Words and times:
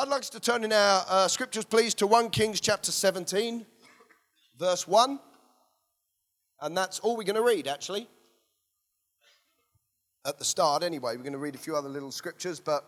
I'd 0.00 0.06
like 0.06 0.20
us 0.20 0.30
to 0.30 0.38
turn 0.38 0.62
in 0.62 0.72
our 0.72 1.04
uh, 1.08 1.26
scriptures, 1.26 1.64
please, 1.64 1.92
to 1.94 2.06
1 2.06 2.30
Kings 2.30 2.60
chapter 2.60 2.92
17, 2.92 3.66
verse 4.56 4.86
1. 4.86 5.18
And 6.60 6.76
that's 6.76 7.00
all 7.00 7.16
we're 7.16 7.24
going 7.24 7.34
to 7.34 7.42
read, 7.42 7.66
actually. 7.66 8.06
At 10.24 10.38
the 10.38 10.44
start, 10.44 10.84
anyway. 10.84 11.16
We're 11.16 11.24
going 11.24 11.32
to 11.32 11.38
read 11.38 11.56
a 11.56 11.58
few 11.58 11.74
other 11.74 11.88
little 11.88 12.12
scriptures, 12.12 12.60
but 12.60 12.84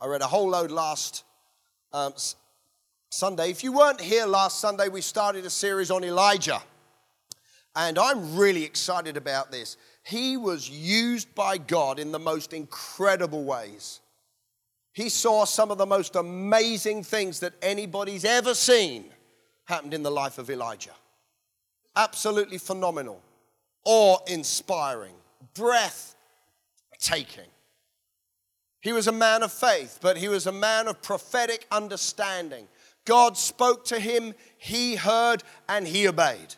I 0.00 0.08
read 0.08 0.22
a 0.22 0.26
whole 0.26 0.48
load 0.48 0.72
last 0.72 1.22
um, 1.92 2.14
Sunday. 3.10 3.50
If 3.50 3.62
you 3.62 3.70
weren't 3.72 4.00
here 4.00 4.26
last 4.26 4.58
Sunday, 4.58 4.88
we 4.88 5.02
started 5.02 5.46
a 5.46 5.50
series 5.50 5.92
on 5.92 6.02
Elijah. 6.02 6.60
And 7.76 7.96
I'm 7.96 8.36
really 8.36 8.64
excited 8.64 9.16
about 9.16 9.52
this. 9.52 9.76
He 10.04 10.36
was 10.36 10.68
used 10.68 11.32
by 11.36 11.58
God 11.58 12.00
in 12.00 12.10
the 12.10 12.18
most 12.18 12.52
incredible 12.52 13.44
ways. 13.44 14.00
He 14.92 15.08
saw 15.08 15.44
some 15.44 15.70
of 15.70 15.78
the 15.78 15.86
most 15.86 16.16
amazing 16.16 17.02
things 17.02 17.40
that 17.40 17.54
anybody's 17.62 18.24
ever 18.24 18.54
seen 18.54 19.06
happened 19.64 19.94
in 19.94 20.02
the 20.02 20.10
life 20.10 20.38
of 20.38 20.50
Elijah. 20.50 20.94
Absolutely 21.96 22.58
phenomenal, 22.58 23.22
awe 23.84 24.18
inspiring, 24.26 25.14
breath 25.54 26.14
taking. 26.98 27.48
He 28.80 28.92
was 28.92 29.06
a 29.06 29.12
man 29.12 29.42
of 29.42 29.52
faith, 29.52 29.98
but 30.02 30.16
he 30.16 30.28
was 30.28 30.46
a 30.46 30.52
man 30.52 30.88
of 30.88 31.02
prophetic 31.02 31.66
understanding. 31.70 32.66
God 33.04 33.36
spoke 33.36 33.84
to 33.86 33.98
him, 33.98 34.34
he 34.58 34.96
heard, 34.96 35.42
and 35.68 35.86
he 35.86 36.08
obeyed. 36.08 36.54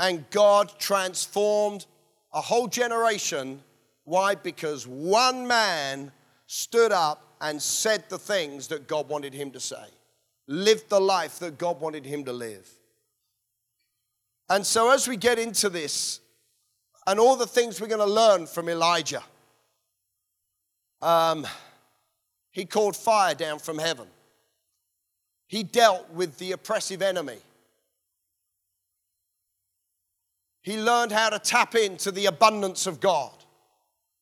And 0.00 0.28
God 0.30 0.72
transformed 0.78 1.86
a 2.32 2.40
whole 2.40 2.68
generation. 2.68 3.62
Why? 4.04 4.34
Because 4.34 4.86
one 4.86 5.46
man 5.46 6.12
stood 6.48 6.92
up 6.92 7.36
and 7.40 7.60
said 7.62 8.02
the 8.08 8.18
things 8.18 8.68
that 8.68 8.88
God 8.88 9.08
wanted 9.08 9.34
him 9.34 9.50
to 9.52 9.60
say, 9.60 9.84
lived 10.48 10.88
the 10.88 11.00
life 11.00 11.38
that 11.38 11.58
God 11.58 11.80
wanted 11.80 12.04
him 12.04 12.24
to 12.24 12.32
live. 12.32 12.68
And 14.48 14.66
so, 14.66 14.90
as 14.90 15.06
we 15.06 15.16
get 15.16 15.38
into 15.38 15.68
this 15.68 16.20
and 17.06 17.20
all 17.20 17.36
the 17.36 17.46
things 17.46 17.80
we're 17.80 17.86
going 17.86 18.00
to 18.00 18.06
learn 18.06 18.46
from 18.46 18.68
Elijah, 18.70 19.22
um, 21.02 21.46
he 22.50 22.64
called 22.64 22.96
fire 22.96 23.34
down 23.34 23.58
from 23.58 23.78
heaven. 23.78 24.06
He 25.48 25.62
dealt 25.62 26.10
with 26.10 26.38
the 26.38 26.52
oppressive 26.52 27.02
enemy. 27.02 27.38
He 30.62 30.78
learned 30.78 31.12
how 31.12 31.28
to 31.28 31.38
tap 31.38 31.74
into 31.74 32.10
the 32.10 32.26
abundance 32.26 32.86
of 32.86 33.00
God. 33.00 33.37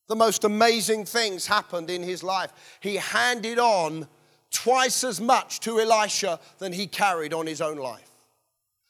The 0.08 0.16
most 0.16 0.44
amazing 0.44 1.04
things 1.04 1.46
happened 1.46 1.90
in 1.90 2.02
his 2.02 2.22
life. 2.22 2.52
He 2.80 2.96
handed 2.96 3.58
on 3.58 4.06
twice 4.50 5.02
as 5.04 5.20
much 5.20 5.60
to 5.60 5.80
Elisha 5.80 6.38
than 6.58 6.72
he 6.72 6.86
carried 6.86 7.34
on 7.34 7.46
his 7.46 7.60
own 7.60 7.76
life. 7.76 8.10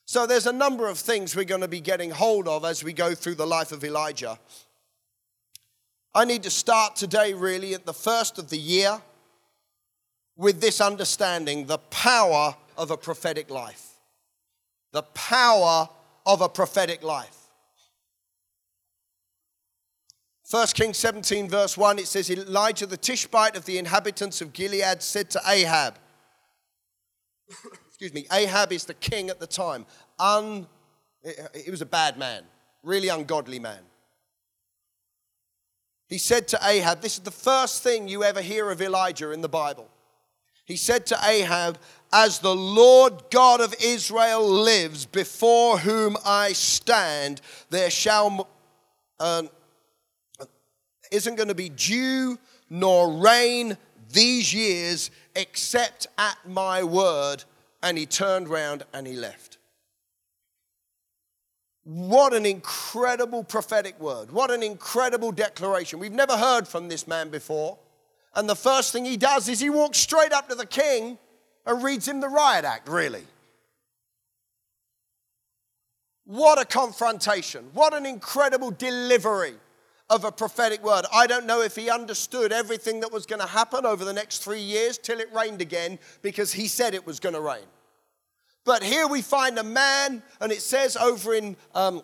So 0.05 0.27
there's 0.27 0.47
a 0.47 0.53
number 0.53 0.89
of 0.89 0.99
things 0.99 1.35
we're 1.35 1.45
going 1.45 1.63
to 1.63 1.69
be 1.69 1.81
getting 1.81 2.11
hold 2.11 2.47
of 2.47 2.65
as 2.65 2.85
we 2.85 2.93
go 2.93 3.15
through 3.15 3.35
the 3.35 3.47
life 3.47 3.73
of 3.73 3.83
Elijah. 3.83 4.39
I 6.15 6.25
need 6.25 6.45
to 6.45 6.51
start 6.51 6.97
today, 6.97 7.35
really, 7.35 7.75
at 7.75 7.85
the 7.85 7.93
first 7.93 8.39
of 8.39 8.49
the 8.49 8.59
year 8.59 9.01
with 10.37 10.61
this 10.61 10.81
understanding 10.81 11.67
the 11.67 11.79
power 11.79 12.55
of 12.77 12.91
a 12.91 12.97
prophetic 12.97 13.51
life. 13.51 13.95
The 14.93 15.03
power 15.03 15.89
of 16.25 16.41
a 16.41 16.49
prophetic 16.49 17.03
life. 17.03 17.36
1 20.49 20.67
Kings 20.69 20.97
17, 20.99 21.49
verse 21.49 21.77
1, 21.77 21.99
it 21.99 22.07
says, 22.07 22.31
Elijah 22.31 22.87
the 22.87 22.97
Tishbite 22.97 23.57
of 23.57 23.65
the 23.65 23.79
inhabitants 23.79 24.41
of 24.41 24.53
Gilead 24.53 25.03
said 25.03 25.29
to 25.31 25.41
Ahab, 25.45 25.99
excuse 27.89 28.15
me, 28.15 28.27
Ahab 28.31 28.73
is 28.73 28.85
the 28.85 28.95
king 28.95 29.29
at 29.29 29.41
the 29.41 29.47
time. 29.47 29.87
Un, 30.21 30.69
he 31.65 31.71
was 31.71 31.83
a 31.83 31.87
bad 31.87 32.17
man, 32.17 32.45
really 32.85 33.09
ungodly 33.09 33.59
man. 33.59 33.81
He 36.09 36.19
said 36.19 36.47
to 36.49 36.59
Ahab, 36.63 37.01
This 37.01 37.15
is 37.15 37.25
the 37.25 37.33
first 37.33 37.83
thing 37.83 38.07
you 38.07 38.23
ever 38.23 38.41
hear 38.41 38.71
of 38.71 38.81
Elijah 38.81 39.33
in 39.33 39.41
the 39.41 39.49
Bible. 39.49 39.89
He 40.65 40.77
said 40.77 41.07
to 41.07 41.19
Ahab, 41.25 41.79
As 42.13 42.39
the 42.39 42.55
Lord 42.55 43.25
God 43.31 43.61
of 43.61 43.75
Israel 43.83 44.49
lives, 44.49 45.07
before 45.07 45.79
whom 45.79 46.17
I 46.25 46.53
stand, 46.53 47.41
there 47.71 47.91
shall 47.91 48.49
uh, 49.19 49.45
isn't 51.11 51.37
going 51.37 51.49
to 51.49 51.55
be 51.55 51.69
dew 51.69 52.39
nor 52.71 53.11
rain 53.13 53.77
these 54.13 54.53
years 54.53 55.11
except 55.35 56.07
at 56.19 56.37
my 56.47 56.83
word. 56.83 57.45
And 57.83 57.97
he 57.97 58.07
turned 58.07 58.49
round 58.49 58.85
and 58.93 59.07
he 59.07 59.15
left. 59.15 59.59
What 61.85 62.35
an 62.35 62.45
incredible 62.45 63.45
prophetic 63.45 64.01
word. 64.01 64.33
What 64.33 64.51
an 64.51 64.63
incredible 64.63 65.31
declaration. 65.31 66.01
We've 66.01 66.11
never 66.11 66.37
heard 66.37 66.67
from 66.67 66.89
this 66.89 67.07
man 67.07 67.29
before. 67.29 67.79
And 68.35 68.49
the 68.49 68.57
first 68.57 68.93
thing 68.93 69.05
he 69.05 69.17
does 69.17 69.49
is 69.49 69.61
he 69.61 69.71
walks 69.71 69.99
straight 69.99 70.33
up 70.33 70.49
to 70.49 70.57
the 70.57 70.67
king 70.67 71.17
and 71.65 71.83
reads 71.83 72.09
him 72.09 72.21
the 72.21 72.29
riot 72.29 72.65
act, 72.65 72.89
really. 72.89 73.25
What 76.25 76.61
a 76.61 76.65
confrontation. 76.65 77.71
What 77.73 77.95
an 77.95 78.05
incredible 78.05 78.73
delivery 78.73 79.55
of 80.09 80.25
a 80.25 80.33
prophetic 80.33 80.85
word. 80.85 81.05
I 81.13 81.27
don't 81.27 81.47
know 81.47 81.63
if 81.63 81.75
he 81.75 81.91
understood 81.91 82.53
everything 82.53 83.01
that 83.01 83.13
was 83.13 83.27
going 83.27 83.41
to 83.41 83.47
happen 83.47 83.85
over 83.85 84.05
the 84.05 84.13
next 84.13 84.45
three 84.45 84.61
years 84.61 84.99
till 84.99 85.19
it 85.19 85.33
rained 85.35 85.61
again 85.61 85.99
because 86.23 86.53
he 86.53 86.69
said 86.69 86.95
it 86.95 87.07
was 87.07 87.19
going 87.19 87.35
to 87.35 87.41
rain. 87.41 87.65
But 88.65 88.83
here 88.83 89.07
we 89.07 89.23
find 89.23 89.59
a 89.59 89.65
man, 89.65 90.23
and 90.41 90.51
it 90.51 90.61
says 90.61 90.97
over 90.97 91.35
in 91.35 91.57
um, 91.75 92.03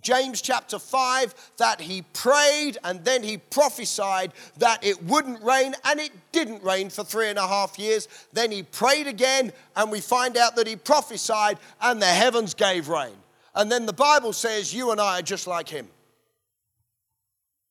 James 0.00 0.40
chapter 0.40 0.78
5 0.78 1.52
that 1.58 1.80
he 1.80 2.02
prayed 2.14 2.78
and 2.84 3.04
then 3.04 3.22
he 3.22 3.36
prophesied 3.36 4.32
that 4.58 4.82
it 4.84 5.02
wouldn't 5.04 5.42
rain, 5.42 5.74
and 5.84 6.00
it 6.00 6.12
didn't 6.32 6.62
rain 6.62 6.88
for 6.90 7.04
three 7.04 7.28
and 7.28 7.38
a 7.38 7.46
half 7.46 7.78
years. 7.78 8.08
Then 8.32 8.50
he 8.50 8.62
prayed 8.62 9.06
again, 9.06 9.52
and 9.76 9.90
we 9.90 10.00
find 10.00 10.36
out 10.36 10.56
that 10.56 10.66
he 10.66 10.76
prophesied, 10.76 11.58
and 11.80 12.00
the 12.00 12.06
heavens 12.06 12.54
gave 12.54 12.88
rain. 12.88 13.16
And 13.54 13.70
then 13.70 13.84
the 13.84 13.92
Bible 13.92 14.32
says, 14.32 14.72
You 14.72 14.92
and 14.92 15.00
I 15.00 15.18
are 15.18 15.22
just 15.22 15.46
like 15.46 15.68
him. 15.68 15.88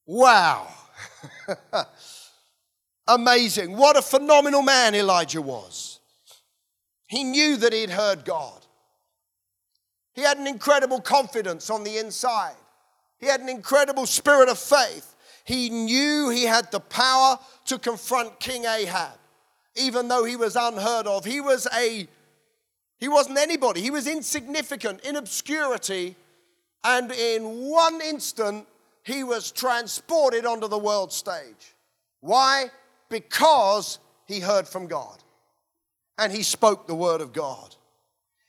Wow. 0.09 0.67
Amazing. 3.07 3.77
What 3.77 3.95
a 3.95 4.01
phenomenal 4.01 4.63
man 4.63 4.95
Elijah 4.95 5.39
was. 5.39 5.99
He 7.05 7.23
knew 7.23 7.57
that 7.57 7.73
he'd 7.73 7.91
heard 7.91 8.25
God. 8.25 8.65
He 10.13 10.21
had 10.21 10.39
an 10.39 10.47
incredible 10.47 10.99
confidence 10.99 11.69
on 11.69 11.83
the 11.83 11.99
inside. 11.99 12.55
He 13.19 13.27
had 13.27 13.39
an 13.39 13.49
incredible 13.49 14.07
spirit 14.07 14.49
of 14.49 14.57
faith. 14.57 15.15
He 15.43 15.69
knew 15.69 16.31
he 16.31 16.45
had 16.45 16.71
the 16.71 16.79
power 16.79 17.37
to 17.65 17.77
confront 17.77 18.39
King 18.39 18.65
Ahab, 18.65 19.19
even 19.75 20.07
though 20.07 20.23
he 20.23 20.35
was 20.35 20.55
unheard 20.55 21.05
of. 21.05 21.23
He 21.23 21.39
was 21.39 21.67
a 21.71 22.07
he 22.97 23.07
wasn't 23.07 23.37
anybody. 23.37 23.81
He 23.81 23.91
was 23.91 24.07
insignificant, 24.07 25.01
in 25.01 25.15
obscurity, 25.15 26.15
and 26.83 27.11
in 27.11 27.69
one 27.69 28.01
instant 28.01 28.65
he 29.09 29.23
was 29.23 29.51
transported 29.51 30.45
onto 30.45 30.67
the 30.67 30.77
world 30.77 31.11
stage. 31.11 31.75
Why? 32.21 32.69
Because 33.09 33.97
he 34.27 34.39
heard 34.39 34.67
from 34.67 34.87
God 34.87 35.17
and 36.19 36.31
he 36.31 36.43
spoke 36.43 36.85
the 36.85 36.93
word 36.95 37.21
of 37.21 37.33
God. 37.33 37.75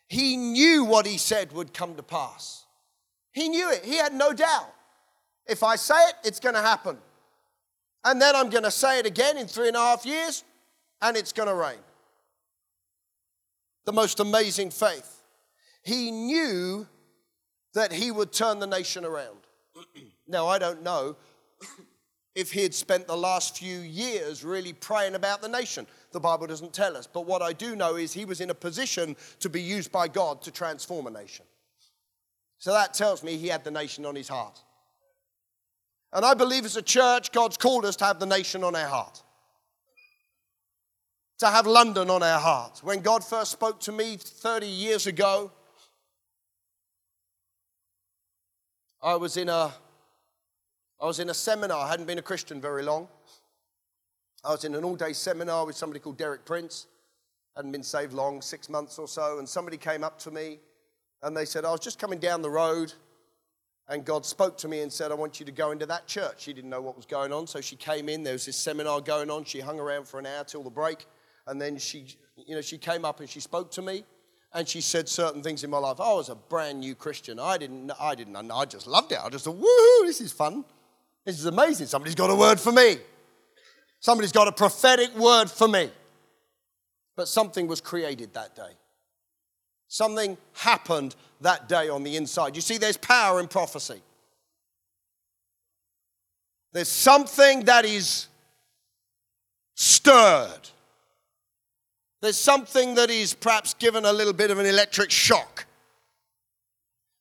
He 0.08 0.36
knew 0.36 0.84
what 0.84 1.06
he 1.06 1.16
said 1.16 1.52
would 1.52 1.72
come 1.72 1.94
to 1.94 2.02
pass. 2.02 2.66
He 3.32 3.48
knew 3.48 3.70
it. 3.70 3.84
He 3.84 3.96
had 3.96 4.12
no 4.12 4.32
doubt. 4.32 4.74
If 5.46 5.62
I 5.62 5.76
say 5.76 5.94
it, 6.08 6.14
it's 6.24 6.40
going 6.40 6.56
to 6.56 6.60
happen. 6.60 6.98
And 8.04 8.20
then 8.20 8.36
I'm 8.36 8.50
going 8.50 8.64
to 8.64 8.70
say 8.70 8.98
it 8.98 9.06
again 9.06 9.38
in 9.38 9.46
three 9.46 9.68
and 9.68 9.76
a 9.76 9.80
half 9.80 10.04
years, 10.04 10.44
and 11.00 11.16
it's 11.16 11.32
going 11.32 11.48
to 11.48 11.54
rain. 11.54 11.78
The 13.86 13.92
most 13.92 14.20
amazing 14.20 14.70
faith. 14.70 15.22
He 15.82 16.10
knew 16.10 16.86
that 17.74 17.92
he 17.92 18.10
would 18.10 18.32
turn 18.32 18.58
the 18.58 18.66
nation 18.66 19.04
around. 19.04 19.38
Now, 20.30 20.46
I 20.46 20.58
don't 20.58 20.82
know 20.82 21.16
if 22.34 22.52
he 22.52 22.62
had 22.62 22.74
spent 22.74 23.06
the 23.06 23.16
last 23.16 23.58
few 23.58 23.78
years 23.78 24.44
really 24.44 24.72
praying 24.72 25.14
about 25.14 25.42
the 25.42 25.48
nation. 25.48 25.86
The 26.12 26.20
Bible 26.20 26.46
doesn't 26.46 26.72
tell 26.72 26.96
us. 26.96 27.06
But 27.06 27.26
what 27.26 27.42
I 27.42 27.52
do 27.52 27.76
know 27.76 27.96
is 27.96 28.12
he 28.12 28.24
was 28.24 28.40
in 28.40 28.50
a 28.50 28.54
position 28.54 29.16
to 29.40 29.48
be 29.48 29.60
used 29.60 29.90
by 29.90 30.08
God 30.08 30.42
to 30.42 30.50
transform 30.50 31.06
a 31.06 31.10
nation. 31.10 31.44
So 32.58 32.72
that 32.72 32.94
tells 32.94 33.22
me 33.22 33.36
he 33.36 33.48
had 33.48 33.64
the 33.64 33.70
nation 33.70 34.06
on 34.06 34.14
his 34.14 34.28
heart. 34.28 34.60
And 36.12 36.24
I 36.24 36.34
believe 36.34 36.64
as 36.64 36.76
a 36.76 36.82
church, 36.82 37.32
God's 37.32 37.56
called 37.56 37.84
us 37.84 37.96
to 37.96 38.04
have 38.04 38.18
the 38.18 38.26
nation 38.26 38.64
on 38.64 38.74
our 38.74 38.88
heart. 38.88 39.22
To 41.38 41.46
have 41.46 41.66
London 41.66 42.10
on 42.10 42.22
our 42.22 42.38
heart. 42.38 42.80
When 42.82 43.00
God 43.00 43.24
first 43.24 43.52
spoke 43.52 43.80
to 43.80 43.92
me 43.92 44.16
30 44.16 44.66
years 44.66 45.06
ago, 45.06 45.52
I 49.02 49.14
was 49.14 49.38
in 49.38 49.48
a 49.48 49.72
I 51.00 51.06
was 51.06 51.18
in 51.18 51.30
a 51.30 51.34
seminar, 51.34 51.78
I 51.78 51.88
hadn't 51.88 52.06
been 52.06 52.18
a 52.18 52.22
Christian 52.22 52.60
very 52.60 52.82
long. 52.82 53.08
I 54.44 54.50
was 54.50 54.64
in 54.64 54.74
an 54.74 54.84
all 54.84 54.96
day 54.96 55.14
seminar 55.14 55.64
with 55.64 55.76
somebody 55.76 55.98
called 55.98 56.18
Derek 56.18 56.44
Prince. 56.44 56.86
I 57.56 57.60
Hadn't 57.60 57.72
been 57.72 57.82
saved 57.82 58.12
long, 58.12 58.42
six 58.42 58.68
months 58.68 58.98
or 58.98 59.08
so. 59.08 59.38
And 59.38 59.48
somebody 59.48 59.76
came 59.76 60.04
up 60.04 60.18
to 60.20 60.30
me 60.30 60.58
and 61.22 61.34
they 61.34 61.44
said, 61.46 61.64
I 61.64 61.70
was 61.70 61.80
just 61.80 61.98
coming 61.98 62.18
down 62.18 62.42
the 62.42 62.50
road 62.50 62.92
and 63.88 64.04
God 64.04 64.24
spoke 64.26 64.56
to 64.58 64.68
me 64.68 64.82
and 64.82 64.92
said, 64.92 65.10
I 65.10 65.14
want 65.14 65.40
you 65.40 65.46
to 65.46 65.52
go 65.52 65.70
into 65.70 65.86
that 65.86 66.06
church. 66.06 66.42
She 66.42 66.52
didn't 66.52 66.70
know 66.70 66.82
what 66.82 66.96
was 66.96 67.06
going 67.06 67.32
on. 67.32 67.46
So 67.46 67.60
she 67.60 67.76
came 67.76 68.08
in. 68.08 68.22
There 68.22 68.34
was 68.34 68.46
this 68.46 68.56
seminar 68.56 69.00
going 69.00 69.30
on. 69.30 69.44
She 69.44 69.60
hung 69.60 69.80
around 69.80 70.06
for 70.06 70.20
an 70.20 70.26
hour 70.26 70.44
till 70.44 70.62
the 70.62 70.70
break. 70.70 71.06
And 71.46 71.60
then 71.60 71.78
she, 71.78 72.06
you 72.36 72.54
know, 72.54 72.60
she 72.60 72.78
came 72.78 73.04
up 73.04 73.20
and 73.20 73.28
she 73.28 73.40
spoke 73.40 73.70
to 73.72 73.82
me 73.82 74.04
and 74.52 74.68
she 74.68 74.80
said 74.80 75.08
certain 75.08 75.42
things 75.42 75.64
in 75.64 75.70
my 75.70 75.78
life. 75.78 75.98
I 75.98 76.12
was 76.12 76.28
a 76.28 76.34
brand 76.34 76.80
new 76.80 76.94
Christian. 76.94 77.40
I 77.40 77.56
didn't, 77.56 77.90
I 77.98 78.14
didn't, 78.14 78.36
I 78.36 78.64
just 78.66 78.86
loved 78.86 79.12
it. 79.12 79.18
I 79.22 79.28
just 79.30 79.46
thought, 79.46 79.58
woohoo, 79.58 80.06
this 80.06 80.20
is 80.20 80.30
fun. 80.30 80.64
This 81.30 81.38
is 81.38 81.46
amazing. 81.46 81.86
Somebody's 81.86 82.16
got 82.16 82.28
a 82.28 82.34
word 82.34 82.58
for 82.58 82.72
me. 82.72 82.96
Somebody's 84.00 84.32
got 84.32 84.48
a 84.48 84.52
prophetic 84.52 85.16
word 85.16 85.48
for 85.48 85.68
me. 85.68 85.88
But 87.14 87.28
something 87.28 87.68
was 87.68 87.80
created 87.80 88.34
that 88.34 88.56
day. 88.56 88.72
Something 89.86 90.36
happened 90.54 91.14
that 91.40 91.68
day 91.68 91.88
on 91.88 92.02
the 92.02 92.16
inside. 92.16 92.56
You 92.56 92.62
see, 92.62 92.78
there's 92.78 92.96
power 92.96 93.38
in 93.38 93.46
prophecy. 93.46 94.02
There's 96.72 96.88
something 96.88 97.62
that 97.66 97.84
is 97.84 98.26
stirred. 99.76 100.68
There's 102.22 102.38
something 102.38 102.96
that 102.96 103.08
is 103.08 103.34
perhaps 103.34 103.74
given 103.74 104.04
a 104.04 104.12
little 104.12 104.32
bit 104.32 104.50
of 104.50 104.58
an 104.58 104.66
electric 104.66 105.12
shock. 105.12 105.66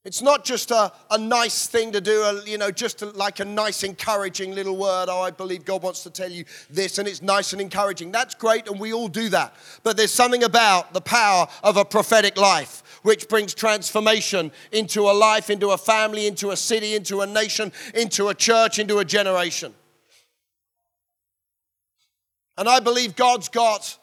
It's 0.05 0.21
not 0.21 0.45
just 0.45 0.71
a, 0.71 0.93
a 1.11 1.17
nice 1.17 1.67
thing 1.67 1.91
to 1.91 1.99
do, 1.99 2.21
a, 2.21 2.43
you 2.45 2.57
know, 2.57 2.71
just 2.71 3.01
a, 3.01 3.07
like 3.07 3.41
a 3.41 3.45
nice, 3.45 3.83
encouraging 3.83 4.55
little 4.55 4.77
word. 4.77 5.07
Oh, 5.09 5.21
I 5.21 5.31
believe 5.31 5.65
God 5.65 5.83
wants 5.83 6.03
to 6.03 6.09
tell 6.09 6.31
you 6.31 6.45
this, 6.69 6.99
and 6.99 7.07
it's 7.07 7.21
nice 7.21 7.51
and 7.51 7.61
encouraging. 7.61 8.11
That's 8.11 8.33
great, 8.33 8.69
and 8.69 8.79
we 8.79 8.93
all 8.93 9.09
do 9.09 9.27
that. 9.29 9.53
But 9.83 9.97
there's 9.97 10.13
something 10.13 10.43
about 10.43 10.93
the 10.93 11.01
power 11.01 11.47
of 11.63 11.75
a 11.75 11.83
prophetic 11.83 12.37
life 12.37 12.81
which 13.03 13.27
brings 13.27 13.53
transformation 13.53 14.51
into 14.71 15.01
a 15.01 15.11
life, 15.11 15.49
into 15.49 15.71
a 15.71 15.77
family, 15.77 16.27
into 16.27 16.51
a 16.51 16.57
city, 16.57 16.95
into 16.95 17.19
a 17.19 17.27
nation, 17.27 17.71
into 17.93 18.29
a 18.29 18.33
church, 18.33 18.79
into 18.79 18.99
a 18.99 19.05
generation. 19.05 19.73
And 22.57 22.69
I 22.69 22.79
believe 22.79 23.17
God's 23.17 23.49
got 23.49 23.97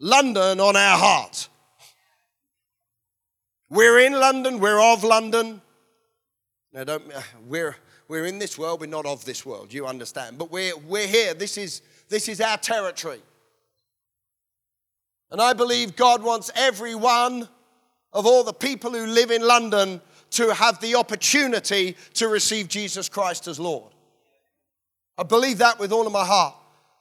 London 0.00 0.60
on 0.60 0.76
our 0.76 0.98
heart. 0.98 1.48
We're 3.74 3.98
in 3.98 4.12
London, 4.12 4.60
we're 4.60 4.80
of 4.80 5.02
London. 5.02 5.60
Now, 6.72 6.84
don't, 6.84 7.02
we're, 7.48 7.74
we're 8.06 8.24
in 8.24 8.38
this 8.38 8.56
world, 8.56 8.80
we're 8.80 8.86
not 8.86 9.04
of 9.04 9.24
this 9.24 9.44
world, 9.44 9.74
you 9.74 9.84
understand. 9.84 10.38
But 10.38 10.52
we're, 10.52 10.76
we're 10.76 11.08
here, 11.08 11.34
this 11.34 11.58
is, 11.58 11.82
this 12.08 12.28
is 12.28 12.40
our 12.40 12.56
territory. 12.56 13.20
And 15.32 15.42
I 15.42 15.54
believe 15.54 15.96
God 15.96 16.22
wants 16.22 16.52
every 16.54 16.94
one 16.94 17.48
of 18.12 18.26
all 18.26 18.44
the 18.44 18.52
people 18.52 18.92
who 18.92 19.06
live 19.06 19.32
in 19.32 19.42
London 19.42 20.00
to 20.30 20.54
have 20.54 20.80
the 20.80 20.94
opportunity 20.94 21.96
to 22.14 22.28
receive 22.28 22.68
Jesus 22.68 23.08
Christ 23.08 23.48
as 23.48 23.58
Lord. 23.58 23.92
I 25.18 25.24
believe 25.24 25.58
that 25.58 25.80
with 25.80 25.90
all 25.90 26.06
of 26.06 26.12
my 26.12 26.24
heart. 26.24 26.54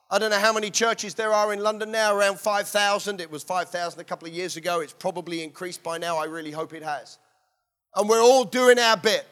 I 0.10 0.20
don't 0.20 0.30
know 0.30 0.40
how 0.40 0.54
many 0.54 0.70
churches 0.70 1.16
there 1.16 1.34
are 1.34 1.54
in 1.54 1.60
London 1.60 1.92
now, 1.92 2.16
around 2.16 2.40
5,000. 2.40 3.20
It 3.20 3.32
was 3.32 3.44
5,000 3.44 4.00
a 4.00 4.04
couple 4.04 4.28
of 4.28 4.34
years 4.34 4.58
ago. 4.58 4.82
It's 4.82 4.94
probably 4.94 5.44
increased 5.44 5.82
by 5.82 5.98
now. 5.98 6.18
I 6.18 6.26
really 6.26 6.52
hope 6.52 6.74
it 6.74 6.84
has. 6.84 7.18
And 7.96 8.08
we're 8.08 8.22
all 8.22 8.44
doing 8.44 8.80
our 8.80 8.98
bit. 8.98 9.26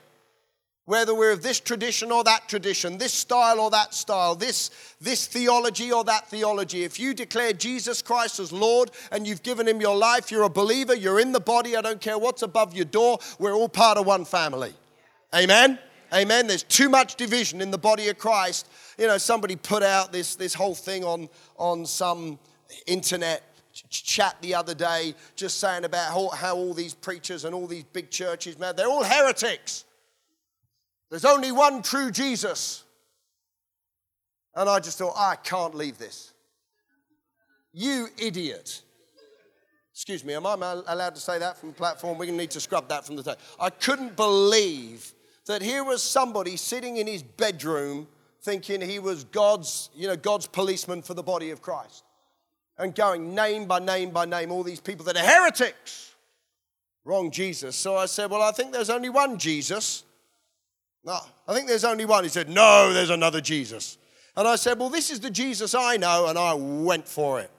Whether 0.85 1.13
we're 1.13 1.31
of 1.31 1.43
this 1.43 1.59
tradition 1.59 2.11
or 2.11 2.23
that 2.23 2.49
tradition, 2.49 2.97
this 2.97 3.13
style 3.13 3.59
or 3.59 3.69
that 3.69 3.93
style, 3.93 4.35
this, 4.35 4.71
this 4.99 5.27
theology 5.27 5.91
or 5.91 6.03
that 6.05 6.27
theology, 6.27 6.83
if 6.83 6.99
you 6.99 7.13
declare 7.13 7.53
Jesus 7.53 8.01
Christ 8.01 8.39
as 8.39 8.51
Lord 8.51 8.89
and 9.11 9.27
you've 9.27 9.43
given 9.43 9.67
him 9.67 9.79
your 9.79 9.95
life, 9.95 10.31
you're 10.31 10.43
a 10.43 10.49
believer, 10.49 10.95
you're 10.95 11.19
in 11.19 11.31
the 11.31 11.39
body, 11.39 11.77
I 11.77 11.81
don't 11.81 12.01
care 12.01 12.17
what's 12.17 12.41
above 12.41 12.75
your 12.75 12.85
door, 12.85 13.19
we're 13.37 13.53
all 13.53 13.69
part 13.69 13.99
of 13.99 14.07
one 14.07 14.25
family. 14.25 14.73
Amen? 15.33 15.77
Amen. 16.13 16.47
There's 16.47 16.63
too 16.63 16.89
much 16.89 17.15
division 17.15 17.61
in 17.61 17.71
the 17.71 17.77
body 17.77 18.09
of 18.09 18.17
Christ. 18.17 18.67
You 18.97 19.07
know, 19.07 19.17
somebody 19.17 19.55
put 19.55 19.81
out 19.81 20.11
this, 20.11 20.35
this 20.35 20.53
whole 20.53 20.75
thing 20.75 21.03
on, 21.03 21.29
on 21.57 21.85
some 21.85 22.37
internet 22.85 23.43
chat 23.89 24.35
the 24.41 24.53
other 24.55 24.73
day, 24.73 25.15
just 25.35 25.59
saying 25.59 25.85
about 25.85 26.11
how, 26.11 26.29
how 26.29 26.55
all 26.55 26.73
these 26.73 26.93
preachers 26.93 27.45
and 27.45 27.55
all 27.55 27.67
these 27.67 27.85
big 27.85 28.09
churches, 28.09 28.59
man, 28.59 28.75
they're 28.75 28.87
all 28.87 29.03
heretics. 29.03 29.85
There's 31.09 31.25
only 31.25 31.51
one 31.51 31.81
true 31.81 32.11
Jesus. 32.11 32.83
And 34.55 34.69
I 34.69 34.79
just 34.79 34.97
thought, 34.97 35.13
I 35.15 35.35
can't 35.37 35.75
leave 35.75 35.97
this. 35.97 36.33
You 37.73 38.07
idiot. 38.17 38.81
Excuse 39.93 40.25
me, 40.25 40.33
am 40.33 40.45
I 40.45 40.53
allowed 40.87 41.15
to 41.15 41.21
say 41.21 41.39
that 41.39 41.57
from 41.57 41.69
the 41.69 41.75
platform? 41.75 42.17
We're 42.17 42.25
going 42.25 42.37
to 42.37 42.43
need 42.43 42.51
to 42.51 42.59
scrub 42.59 42.89
that 42.89 43.05
from 43.05 43.15
the 43.15 43.23
tape. 43.23 43.37
I 43.59 43.69
couldn't 43.69 44.15
believe 44.15 45.13
that 45.45 45.61
here 45.61 45.83
was 45.83 46.03
somebody 46.03 46.55
sitting 46.55 46.97
in 46.97 47.07
his 47.07 47.23
bedroom 47.23 48.07
thinking 48.41 48.81
he 48.81 48.99
was 48.99 49.23
God's, 49.25 49.89
you 49.95 50.07
know, 50.07 50.15
God's 50.15 50.47
policeman 50.47 51.01
for 51.01 51.13
the 51.13 51.23
body 51.23 51.51
of 51.51 51.61
Christ. 51.61 52.03
And 52.77 52.95
going 52.95 53.35
name 53.35 53.65
by 53.65 53.79
name 53.79 54.11
by 54.11 54.25
name, 54.25 54.51
all 54.51 54.63
these 54.63 54.79
people 54.79 55.05
that 55.05 55.17
are 55.17 55.25
heretics. 55.25 56.15
Wrong 57.03 57.31
Jesus. 57.31 57.75
So 57.75 57.95
I 57.95 58.05
said, 58.05 58.29
Well, 58.29 58.41
I 58.41 58.51
think 58.51 58.71
there's 58.71 58.89
only 58.89 59.09
one 59.09 59.37
Jesus. 59.37 60.03
No, 61.03 61.19
I 61.47 61.53
think 61.53 61.67
there's 61.67 61.83
only 61.83 62.05
one. 62.05 62.23
He 62.23 62.29
said, 62.29 62.49
No, 62.49 62.93
there's 62.93 63.09
another 63.09 63.41
Jesus. 63.41 63.97
And 64.35 64.47
I 64.47 64.55
said, 64.55 64.79
Well, 64.79 64.89
this 64.89 65.11
is 65.11 65.19
the 65.19 65.29
Jesus 65.29 65.75
I 65.75 65.97
know, 65.97 66.27
and 66.27 66.37
I 66.37 66.53
went 66.53 67.07
for 67.07 67.39
it 67.39 67.51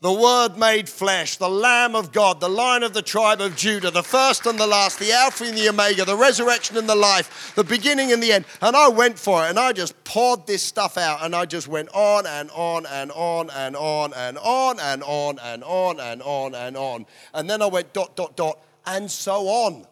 the 0.00 0.12
Word 0.12 0.56
made 0.56 0.88
flesh, 0.88 1.36
the 1.36 1.48
Lamb 1.48 1.96
of 1.96 2.12
God, 2.12 2.40
the 2.40 2.48
Lion 2.48 2.84
of 2.84 2.92
the 2.92 3.02
tribe 3.02 3.40
of 3.40 3.56
Judah, 3.56 3.90
the 3.90 4.02
first 4.02 4.46
and 4.46 4.58
the 4.58 4.66
last, 4.66 5.00
the 5.00 5.12
Alpha 5.12 5.44
and 5.44 5.58
the 5.58 5.68
Omega, 5.68 6.04
the 6.04 6.16
resurrection 6.16 6.76
and 6.76 6.88
the 6.88 6.94
life, 6.94 7.52
the 7.56 7.64
beginning 7.64 8.12
and 8.12 8.22
the 8.22 8.32
end. 8.32 8.44
And 8.62 8.76
I 8.76 8.88
went 8.88 9.18
for 9.18 9.44
it 9.44 9.50
and 9.50 9.58
I 9.58 9.72
just 9.72 10.04
poured 10.04 10.46
this 10.46 10.62
stuff 10.62 10.96
out 10.96 11.24
and 11.24 11.34
I 11.34 11.46
just 11.46 11.66
went 11.66 11.88
on 11.92 12.26
and 12.26 12.48
on 12.52 12.86
and 12.86 13.10
on 13.10 13.50
and 13.50 13.74
on 13.74 14.12
and 14.14 14.38
on 14.38 14.78
and 14.78 15.02
on 15.02 15.38
and 15.40 15.62
on 15.64 16.00
and 16.00 16.22
on 16.22 16.54
and 16.54 16.76
on. 16.76 17.06
And 17.34 17.50
then 17.50 17.60
I 17.60 17.66
went 17.66 17.92
dot, 17.92 18.14
dot, 18.14 18.36
dot, 18.36 18.60
and 18.86 19.10
so 19.10 19.48
on. 19.48 19.84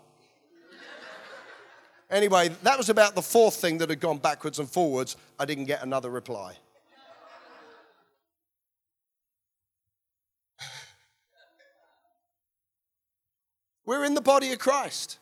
Anyway, 2.09 2.51
that 2.63 2.79
was 2.79 2.89
about 2.89 3.17
the 3.17 3.23
fourth 3.23 3.57
thing 3.57 3.79
that 3.79 3.91
had 3.91 3.99
gone 3.99 4.19
backwards 4.19 4.61
and 4.61 4.71
forwards. 4.71 5.17
I 5.41 5.45
didn't 5.45 5.65
get 5.65 5.83
another 5.83 6.11
reply. 6.11 6.57
We're 13.87 14.05
in 14.05 14.15
the 14.15 14.21
body 14.21 14.53
of 14.53 14.59
Christ. 14.59 15.19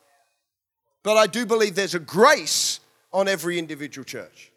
But 1.02 1.18
I 1.18 1.26
do 1.26 1.44
believe 1.44 1.75
there's 1.75 1.94
a 1.94 2.00
grace 2.00 2.80
on 3.12 3.28
every 3.28 3.59
individual 3.59 4.04
church. 4.04 4.50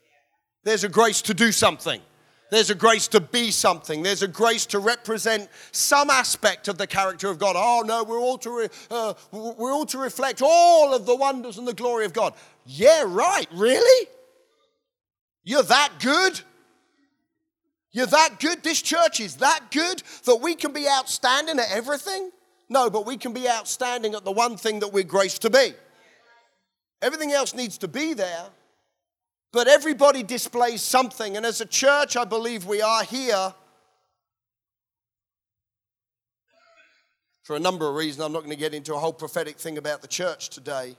There's 0.64 0.86
a 0.86 0.90
grace 0.90 1.22
to 1.24 1.34
do 1.34 1.52
something. 1.52 2.02
There's 2.50 2.70
a 2.70 2.76
grace 2.76 3.10
to 3.10 3.20
be 3.20 3.52
something. 3.52 4.04
There's 4.04 4.24
a 4.24 4.28
grace 4.28 4.66
to 4.68 4.80
represent 4.80 5.50
some 5.74 6.10
aspect 6.10 6.70
of 6.70 6.78
the 6.78 6.88
character 6.88 7.30
of 7.30 7.40
God. 7.40 7.56
Oh 7.58 7.84
no, 7.86 8.06
we're 8.06 8.20
all 8.20 8.38
to 8.40 8.50
re, 8.50 8.68
uh, 8.90 9.14
we're 9.32 9.74
all 9.74 9.86
to 9.88 9.98
reflect 9.98 10.42
all 10.42 10.94
of 10.94 11.06
the 11.06 11.16
wonders 11.16 11.58
and 11.58 11.68
the 11.68 11.74
glory 11.74 12.06
of 12.06 12.14
God. 12.14 12.34
Yeah, 12.66 13.04
right. 13.06 13.48
Really? 13.54 14.08
You're 15.44 15.64
that 15.64 15.94
good? 16.02 16.40
You're 17.92 18.06
that 18.06 18.40
good? 18.40 18.64
This 18.64 18.82
church 18.82 19.20
is 19.20 19.38
that 19.38 19.72
good 19.72 20.02
that 20.24 20.38
we 20.38 20.56
can 20.56 20.72
be 20.72 20.88
outstanding 20.88 21.60
at 21.60 21.72
everything? 21.72 22.32
No, 22.70 22.90
but 22.90 23.06
we 23.06 23.18
can 23.18 23.34
be 23.34 23.50
outstanding 23.50 24.14
at 24.14 24.26
the 24.26 24.32
one 24.32 24.58
thing 24.58 24.80
that 24.80 24.92
we're 24.92 25.04
graced 25.04 25.42
to 25.44 25.50
be. 25.50 25.74
Everything 27.02 27.32
else 27.32 27.54
needs 27.54 27.78
to 27.80 27.88
be 27.88 28.14
there, 28.14 28.46
but 29.54 29.68
everybody 29.68 30.24
displays 30.24 30.82
something. 30.82 31.38
And 31.38 31.46
as 31.46 31.62
a 31.62 31.66
church, 31.66 32.18
I 32.18 32.26
believe 32.26 32.66
we 32.66 32.82
are 32.82 33.04
here 33.04 33.54
for 37.44 37.56
a 37.56 37.60
number 37.60 37.88
of 37.88 37.96
reasons. 37.96 38.26
I'm 38.26 38.34
not 38.34 38.40
going 38.40 38.52
to 38.52 38.58
get 38.58 38.74
into 38.74 38.94
a 38.94 39.00
whole 39.00 39.14
prophetic 39.14 39.58
thing 39.58 39.78
about 39.78 40.02
the 40.02 40.08
church 40.08 40.50
today. 40.50 40.98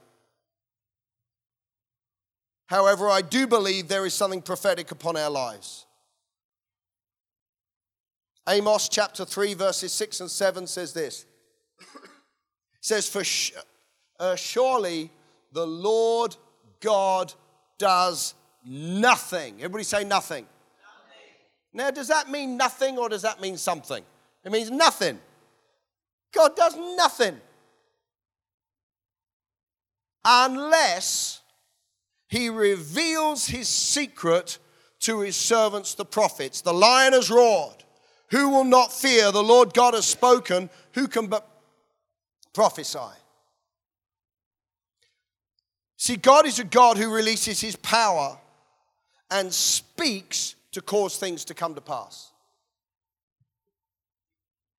However, 2.68 3.08
I 3.08 3.20
do 3.20 3.46
believe 3.46 3.88
there 3.88 4.06
is 4.06 4.14
something 4.14 4.40
prophetic 4.40 4.90
upon 4.90 5.16
our 5.16 5.30
lives. 5.30 5.84
Amos 8.48 8.88
chapter 8.88 9.26
3, 9.26 9.54
verses 9.54 9.92
6 9.92 10.20
and 10.20 10.30
7 10.30 10.66
says 10.66 10.94
this 10.94 11.26
says, 12.88 13.09
For 13.09 13.23
sh- 13.23 13.52
uh, 14.18 14.35
surely 14.35 15.11
the 15.52 15.66
Lord 15.66 16.37
God 16.80 17.33
does 17.78 18.35
nothing. 18.64 19.57
Everybody 19.59 19.85
say 19.85 20.04
nothing. 20.04 20.45
nothing. 20.45 21.35
Now, 21.73 21.90
does 21.90 22.09
that 22.09 22.30
mean 22.30 22.57
nothing 22.57 22.99
or 22.99 23.09
does 23.09 23.23
that 23.23 23.40
mean 23.40 23.57
something? 23.57 24.02
It 24.45 24.50
means 24.50 24.71
nothing. 24.71 25.18
God 26.33 26.57
does 26.57 26.76
nothing. 26.97 27.40
Unless 30.25 31.42
he 32.28 32.49
reveals 32.49 33.47
his 33.47 33.68
secret 33.68 34.59
to 35.00 35.21
his 35.21 35.37
servants, 35.37 35.95
the 35.95 36.04
prophets. 36.04 36.61
The 36.61 36.75
lion 36.75 37.12
has 37.12 37.30
roared. 37.30 37.85
Who 38.30 38.50
will 38.50 38.64
not 38.64 38.92
fear? 38.92 39.33
The 39.33 39.42
Lord 39.42 39.73
God 39.73 39.95
has 39.95 40.04
spoken. 40.04 40.68
Who 40.92 41.09
can 41.09 41.28
but 41.28 41.49
prophesy? 42.52 42.99
See, 45.97 46.17
God 46.17 46.47
is 46.47 46.59
a 46.59 46.64
God 46.64 46.97
who 46.97 47.12
releases 47.12 47.61
his 47.61 47.76
power 47.76 48.38
and 49.31 49.52
speaks 49.52 50.55
to 50.73 50.81
cause 50.81 51.17
things 51.17 51.45
to 51.47 51.55
come 51.55 51.75
to 51.75 51.81
pass. 51.81 52.31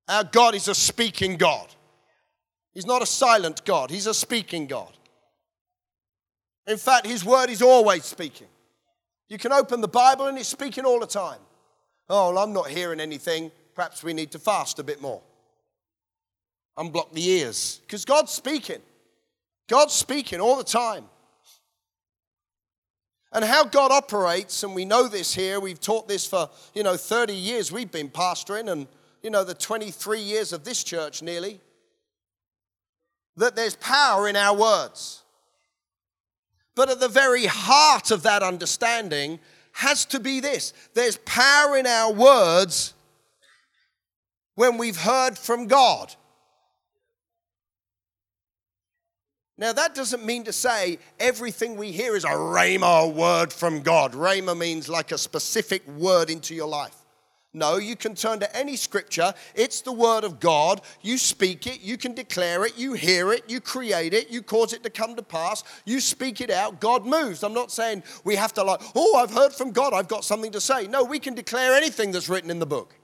Our 0.08 0.24
God 0.24 0.56
is 0.56 0.68
a 0.68 0.76
speaking 0.76 1.38
God. 1.38 1.68
He's 2.74 2.86
not 2.86 3.02
a 3.02 3.06
silent 3.06 3.66
God, 3.66 3.92
He's 3.92 4.08
a 4.08 4.14
speaking 4.14 4.66
God. 4.66 4.92
In 6.68 6.78
fact, 6.78 7.06
His 7.06 7.26
word 7.26 7.50
is 7.50 7.62
always 7.62 8.06
speaking. 8.06 8.48
You 9.28 9.38
can 9.38 9.52
open 9.52 9.82
the 9.82 9.88
Bible 9.88 10.26
and 10.28 10.38
it's 10.38 10.50
speaking 10.50 10.86
all 10.86 11.00
the 11.00 11.08
time. 11.08 11.40
Oh, 12.10 12.32
well, 12.32 12.44
I'm 12.44 12.54
not 12.54 12.68
hearing 12.68 13.00
anything. 13.00 13.52
Perhaps 13.76 14.04
we 14.04 14.14
need 14.14 14.32
to 14.32 14.40
fast 14.40 14.80
a 14.80 14.84
bit 14.84 15.02
more. 15.02 15.22
Unblock 16.80 17.12
the 17.14 17.28
ears. 17.28 17.82
Because 17.86 18.06
God's 18.06 18.32
speaking. 18.32 18.82
God's 19.68 19.94
speaking 19.94 20.40
all 20.40 20.56
the 20.56 20.64
time. 20.64 21.04
And 23.32 23.46
how 23.46 23.66
God 23.66 23.92
operates, 23.92 24.64
and 24.64 24.74
we 24.74 24.86
know 24.86 25.08
this 25.08 25.36
here, 25.36 25.60
we've 25.60 25.80
taught 25.80 26.08
this 26.08 26.26
for, 26.26 26.50
you 26.74 26.82
know, 26.82 26.98
30 26.98 27.34
years 27.34 27.72
we've 27.72 27.92
been 27.92 28.10
pastoring, 28.10 28.72
and, 28.72 28.88
you 29.22 29.30
know, 29.30 29.44
the 29.44 29.54
23 29.54 30.20
years 30.20 30.52
of 30.52 30.64
this 30.64 30.84
church 30.84 31.22
nearly, 31.22 31.60
that 33.38 33.56
there's 33.56 33.76
power 33.76 34.28
in 34.28 34.36
our 34.36 34.58
words. 34.58 35.22
But 36.76 36.90
at 36.90 37.00
the 37.00 37.08
very 37.08 37.46
heart 37.46 38.10
of 38.10 38.24
that 38.24 38.42
understanding 38.42 39.40
has 39.74 40.06
to 40.06 40.20
be 40.20 40.40
this 40.40 40.74
there's 40.94 41.18
power 41.18 41.78
in 41.78 41.86
our 41.86 42.12
words 42.12 42.94
when 44.56 44.78
we've 44.78 44.98
heard 44.98 45.38
from 45.38 45.68
God. 45.68 46.16
Now, 49.60 49.74
that 49.74 49.94
doesn't 49.94 50.26
mean 50.26 50.46
to 50.46 50.54
say 50.54 51.00
everything 51.20 51.76
we 51.76 51.92
hear 51.92 52.16
is 52.16 52.24
a 52.24 52.30
rhema 52.30 53.14
word 53.14 53.52
from 53.52 53.82
God. 53.82 54.14
Rhema 54.14 54.58
means 54.58 54.88
like 54.88 55.12
a 55.12 55.18
specific 55.18 55.86
word 55.86 56.30
into 56.30 56.56
your 56.56 56.70
life. 56.70 56.96
No, 57.54 57.76
you 57.76 57.98
can 57.98 58.16
turn 58.16 58.40
to 58.40 58.56
any 58.56 58.78
scripture. 58.78 59.34
It's 59.56 59.82
the 59.82 59.92
word 59.92 60.24
of 60.24 60.40
God. 60.40 60.80
You 61.02 61.18
speak 61.18 61.68
it, 61.68 61.82
you 61.82 61.98
can 61.98 62.14
declare 62.14 62.66
it, 62.66 62.78
you 62.78 62.94
hear 62.94 63.34
it, 63.34 63.50
you 63.50 63.60
create 63.60 64.14
it, 64.14 64.30
you 64.30 64.42
cause 64.42 64.72
it 64.72 64.82
to 64.84 64.90
come 64.90 65.18
to 65.18 65.24
pass, 65.24 65.66
you 65.84 66.00
speak 66.00 66.40
it 66.40 66.52
out. 66.52 66.80
God 66.80 67.06
moves. 67.06 67.44
I'm 67.44 67.54
not 67.54 67.70
saying 67.70 68.04
we 68.24 68.38
have 68.38 68.54
to, 68.54 68.64
like, 68.64 68.80
oh, 68.96 69.18
I've 69.18 69.34
heard 69.34 69.52
from 69.52 69.72
God, 69.72 69.94
I've 69.94 70.08
got 70.08 70.24
something 70.24 70.54
to 70.54 70.62
say. 70.62 70.88
No, 70.88 71.04
we 71.04 71.20
can 71.20 71.34
declare 71.34 71.74
anything 71.74 72.14
that's 72.14 72.30
written 72.30 72.50
in 72.50 72.60
the 72.60 72.66
book. 72.66 72.96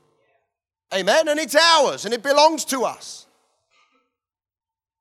Amen. 0.93 1.27
And 1.27 1.37
it's 1.37 1.55
ours 1.55 2.05
and 2.05 2.13
it 2.13 2.23
belongs 2.23 2.63
to 2.65 2.85
us. 2.85 3.24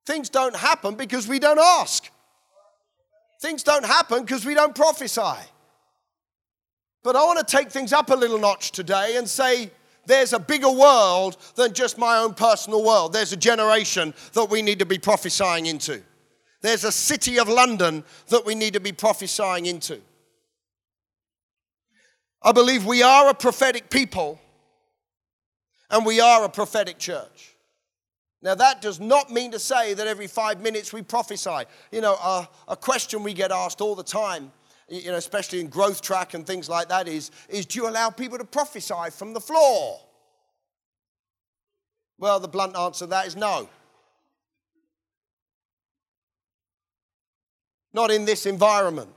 Things 0.07 0.29
don't 0.29 0.55
happen 0.55 0.95
because 0.95 1.27
we 1.27 1.39
don't 1.39 1.59
ask. 1.59 2.11
Things 3.41 3.63
don't 3.63 3.85
happen 3.85 4.23
because 4.23 4.45
we 4.45 4.55
don't 4.55 4.75
prophesy. 4.75 5.41
But 7.03 7.17
I 7.17 7.25
want 7.25 7.47
to 7.47 7.57
take 7.57 7.71
things 7.71 7.93
up 7.93 8.11
a 8.11 8.15
little 8.15 8.39
notch 8.39 8.73
today 8.73 9.17
and 9.17 9.29
say 9.29 9.71
there's 10.07 10.33
a 10.33 10.39
bigger 10.39 10.71
world 10.71 11.37
than 11.55 11.73
just 11.73 11.99
my 11.99 12.19
own 12.19 12.35
personal 12.35 12.83
world. 12.83 13.13
There's 13.13 13.33
a 13.33 13.37
generation 13.37 14.15
that 14.33 14.47
we 14.47 14.63
need 14.63 14.79
to 14.79 14.87
be 14.87 14.99
prophesying 14.99 15.67
into. 15.67 16.03
There's 16.63 16.85
a 16.85 16.93
city 16.93 17.39
of 17.39 17.49
London 17.49 18.05
that 18.29 18.47
we 18.47 18.55
need 18.55 18.73
to 18.73 18.81
be 18.81 18.93
prophesying 18.93 19.67
into. 19.67 20.01
I 22.43 22.53
believe 22.53 22.85
we 22.87 23.03
are 23.03 23.29
a 23.29 23.35
prophetic 23.35 23.91
people 23.91 24.41
and 25.91 26.05
we 26.05 26.21
are 26.21 26.45
a 26.45 26.49
prophetic 26.49 26.99
church. 26.99 27.54
Now, 28.45 28.55
that 28.57 28.83
does 28.83 29.01
not 29.01 29.31
mean 29.31 29.53
to 29.53 29.59
say 29.59 29.95
that 29.95 30.07
every 30.07 30.27
five 30.27 30.61
minutes 30.61 30.93
we 30.93 31.01
prophesy. 31.01 31.65
You 31.91 32.03
know, 32.03 32.19
uh, 32.21 32.45
a 32.69 32.77
question 32.77 33.23
we 33.23 33.33
get 33.33 33.51
asked 33.51 33.81
all 33.81 33.95
the 33.95 34.05
time, 34.05 34.53
you 34.87 35.11
know, 35.11 35.17
especially 35.17 35.61
in 35.61 35.69
growth 35.69 36.03
track 36.03 36.35
and 36.35 36.47
things 36.47 36.69
like 36.69 36.91
that, 36.91 37.09
is, 37.09 37.31
is 37.49 37.65
do 37.65 37.79
you 37.79 37.89
allow 37.89 38.11
people 38.11 38.37
to 38.37 38.45
prophesy 38.45 39.11
from 39.13 39.33
the 39.33 39.41
floor? 39.41 39.99
Well, 42.19 42.39
the 42.39 42.47
blunt 42.47 42.77
answer 42.77 43.07
to 43.07 43.11
that 43.11 43.27
is 43.27 43.35
no. 43.35 43.67
Not 47.95 48.11
in 48.11 48.27
this 48.27 48.45
environment. 48.45 49.09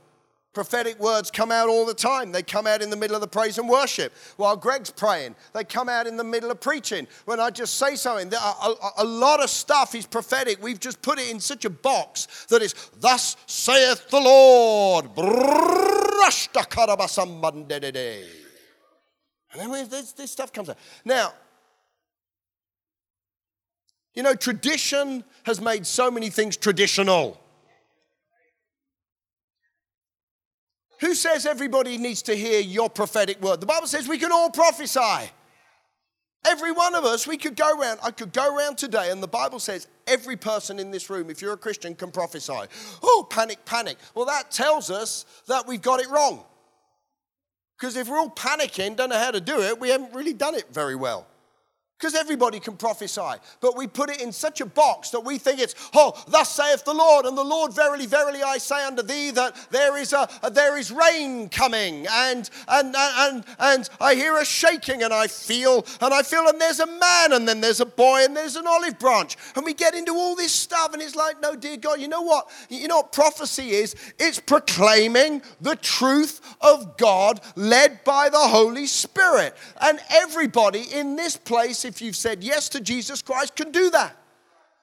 Prophetic 0.54 0.98
words 0.98 1.30
come 1.30 1.52
out 1.52 1.68
all 1.68 1.84
the 1.84 1.94
time. 1.94 2.32
They 2.32 2.42
come 2.42 2.66
out 2.66 2.80
in 2.80 2.88
the 2.90 2.96
middle 2.96 3.14
of 3.14 3.20
the 3.20 3.28
praise 3.28 3.58
and 3.58 3.68
worship 3.68 4.12
while 4.38 4.56
Greg's 4.56 4.90
praying. 4.90 5.36
They 5.52 5.62
come 5.62 5.88
out 5.88 6.06
in 6.06 6.16
the 6.16 6.24
middle 6.24 6.50
of 6.50 6.60
preaching. 6.60 7.06
When 7.26 7.38
I 7.38 7.50
just 7.50 7.74
say 7.74 7.96
something, 7.96 8.32
a, 8.32 8.74
a, 8.98 9.04
lot 9.04 9.42
of 9.42 9.50
stuff 9.50 9.94
is 9.94 10.06
prophetic. 10.06 10.62
We've 10.62 10.80
just 10.80 11.02
put 11.02 11.18
it 11.18 11.30
in 11.30 11.38
such 11.38 11.66
a 11.66 11.70
box 11.70 12.46
that 12.48 12.62
is, 12.62 12.74
Thus 12.98 13.36
saith 13.46 14.08
the 14.08 14.20
Lord. 14.20 15.10
And 19.52 19.60
then 19.60 19.88
this, 19.88 20.12
this 20.12 20.30
stuff 20.30 20.52
comes 20.52 20.70
out. 20.70 20.78
Now, 21.04 21.34
you 24.14 24.22
know, 24.22 24.34
tradition 24.34 25.24
has 25.44 25.60
made 25.60 25.86
so 25.86 26.10
many 26.10 26.30
things 26.30 26.56
traditional. 26.56 27.38
Who 31.00 31.14
says 31.14 31.46
everybody 31.46 31.96
needs 31.96 32.22
to 32.22 32.34
hear 32.34 32.60
your 32.60 32.90
prophetic 32.90 33.40
word? 33.40 33.60
The 33.60 33.66
Bible 33.66 33.86
says 33.86 34.08
we 34.08 34.18
can 34.18 34.32
all 34.32 34.50
prophesy. 34.50 35.30
Every 36.46 36.72
one 36.72 36.94
of 36.94 37.04
us, 37.04 37.26
we 37.26 37.36
could 37.36 37.56
go 37.56 37.78
around. 37.78 37.98
I 38.02 38.10
could 38.10 38.32
go 38.32 38.56
around 38.56 38.78
today, 38.78 39.10
and 39.10 39.22
the 39.22 39.28
Bible 39.28 39.58
says 39.58 39.86
every 40.06 40.36
person 40.36 40.78
in 40.78 40.90
this 40.90 41.10
room, 41.10 41.30
if 41.30 41.42
you're 41.42 41.52
a 41.52 41.58
Christian, 41.58 41.94
can 41.94 42.10
prophesy. 42.10 42.60
Oh, 43.02 43.26
panic, 43.28 43.64
panic. 43.64 43.98
Well, 44.14 44.26
that 44.26 44.50
tells 44.50 44.90
us 44.90 45.24
that 45.46 45.66
we've 45.66 45.82
got 45.82 46.00
it 46.00 46.08
wrong. 46.08 46.44
Because 47.78 47.96
if 47.96 48.08
we're 48.08 48.18
all 48.18 48.30
panicking, 48.30 48.96
don't 48.96 49.10
know 49.10 49.18
how 49.18 49.30
to 49.30 49.40
do 49.40 49.60
it, 49.60 49.78
we 49.78 49.90
haven't 49.90 50.14
really 50.14 50.32
done 50.32 50.54
it 50.54 50.66
very 50.72 50.96
well. 50.96 51.26
Because 51.98 52.14
everybody 52.14 52.60
can 52.60 52.76
prophesy. 52.76 53.40
But 53.60 53.76
we 53.76 53.88
put 53.88 54.08
it 54.08 54.22
in 54.22 54.30
such 54.30 54.60
a 54.60 54.66
box 54.66 55.10
that 55.10 55.18
we 55.18 55.36
think 55.36 55.58
it's, 55.58 55.74
oh, 55.94 56.12
thus 56.28 56.54
saith 56.54 56.84
the 56.84 56.94
Lord. 56.94 57.26
And 57.26 57.36
the 57.36 57.42
Lord, 57.42 57.74
verily, 57.74 58.06
verily, 58.06 58.40
I 58.40 58.58
say 58.58 58.84
unto 58.84 59.02
thee 59.02 59.32
that 59.32 59.56
there 59.72 59.96
is 59.96 60.12
a, 60.12 60.28
there 60.52 60.78
is 60.78 60.92
rain 60.92 61.48
coming. 61.48 62.06
And, 62.08 62.48
and, 62.68 62.94
and, 62.96 63.44
and 63.58 63.90
I 64.00 64.14
hear 64.14 64.36
a 64.36 64.44
shaking 64.44 65.02
and 65.02 65.12
I 65.12 65.26
feel, 65.26 65.84
and 66.00 66.14
I 66.14 66.22
feel, 66.22 66.46
and 66.46 66.60
there's 66.60 66.78
a 66.78 66.86
man, 66.86 67.32
and 67.32 67.48
then 67.48 67.60
there's 67.60 67.80
a 67.80 67.86
boy, 67.86 68.24
and 68.24 68.36
there's 68.36 68.54
an 68.54 68.68
olive 68.68 69.00
branch. 69.00 69.36
And 69.56 69.64
we 69.64 69.74
get 69.74 69.96
into 69.96 70.12
all 70.12 70.36
this 70.36 70.52
stuff, 70.52 70.92
and 70.92 71.02
it's 71.02 71.16
like, 71.16 71.42
no, 71.42 71.56
dear 71.56 71.78
God, 71.78 72.00
you 72.00 72.06
know 72.06 72.22
what? 72.22 72.48
You 72.68 72.86
know 72.86 72.98
what 72.98 73.12
prophecy 73.12 73.70
is? 73.70 73.96
It's 74.20 74.38
proclaiming 74.38 75.42
the 75.60 75.74
truth 75.74 76.40
of 76.60 76.96
God 76.96 77.40
led 77.56 78.04
by 78.04 78.28
the 78.28 78.38
Holy 78.38 78.86
Spirit. 78.86 79.56
And 79.80 79.98
everybody 80.10 80.82
in 80.92 81.16
this 81.16 81.36
place, 81.36 81.87
if 81.88 82.00
you've 82.00 82.16
said 82.16 82.44
yes 82.44 82.68
to 82.70 82.80
Jesus 82.80 83.22
Christ, 83.22 83.56
can 83.56 83.72
do 83.72 83.90
that. 83.90 84.14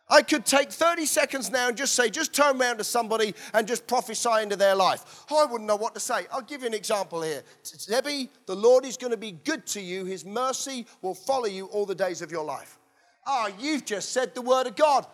I 0.07 0.21
could 0.21 0.45
take 0.45 0.71
30 0.71 1.05
seconds 1.05 1.49
now 1.49 1.67
and 1.67 1.75
just 1.75 1.95
say, 1.95 2.09
just 2.09 2.33
turn 2.33 2.61
around 2.61 2.77
to 2.77 2.83
somebody 2.83 3.33
and 3.53 3.67
just 3.67 3.87
prophesy 3.87 4.41
into 4.41 4.55
their 4.55 4.75
life. 4.75 5.25
I 5.31 5.45
wouldn't 5.45 5.67
know 5.67 5.75
what 5.75 5.95
to 5.95 5.99
say. 5.99 6.27
I'll 6.31 6.41
give 6.41 6.61
you 6.61 6.67
an 6.67 6.75
example 6.75 7.23
here. 7.23 7.41
Debbie, 7.87 8.29
the 8.45 8.55
Lord 8.55 8.85
is 8.85 8.97
going 8.97 9.11
to 9.11 9.17
be 9.17 9.31
good 9.31 9.65
to 9.67 9.81
you. 9.81 10.05
His 10.05 10.23
mercy 10.23 10.85
will 11.01 11.15
follow 11.15 11.45
you 11.45 11.65
all 11.67 11.87
the 11.87 11.95
days 11.95 12.21
of 12.21 12.31
your 12.31 12.43
life. 12.43 12.77
Ah, 13.25 13.47
oh, 13.47 13.55
you've 13.59 13.85
just 13.85 14.11
said 14.11 14.35
the 14.35 14.41
word 14.41 14.67
of 14.67 14.75
God. 14.75 15.07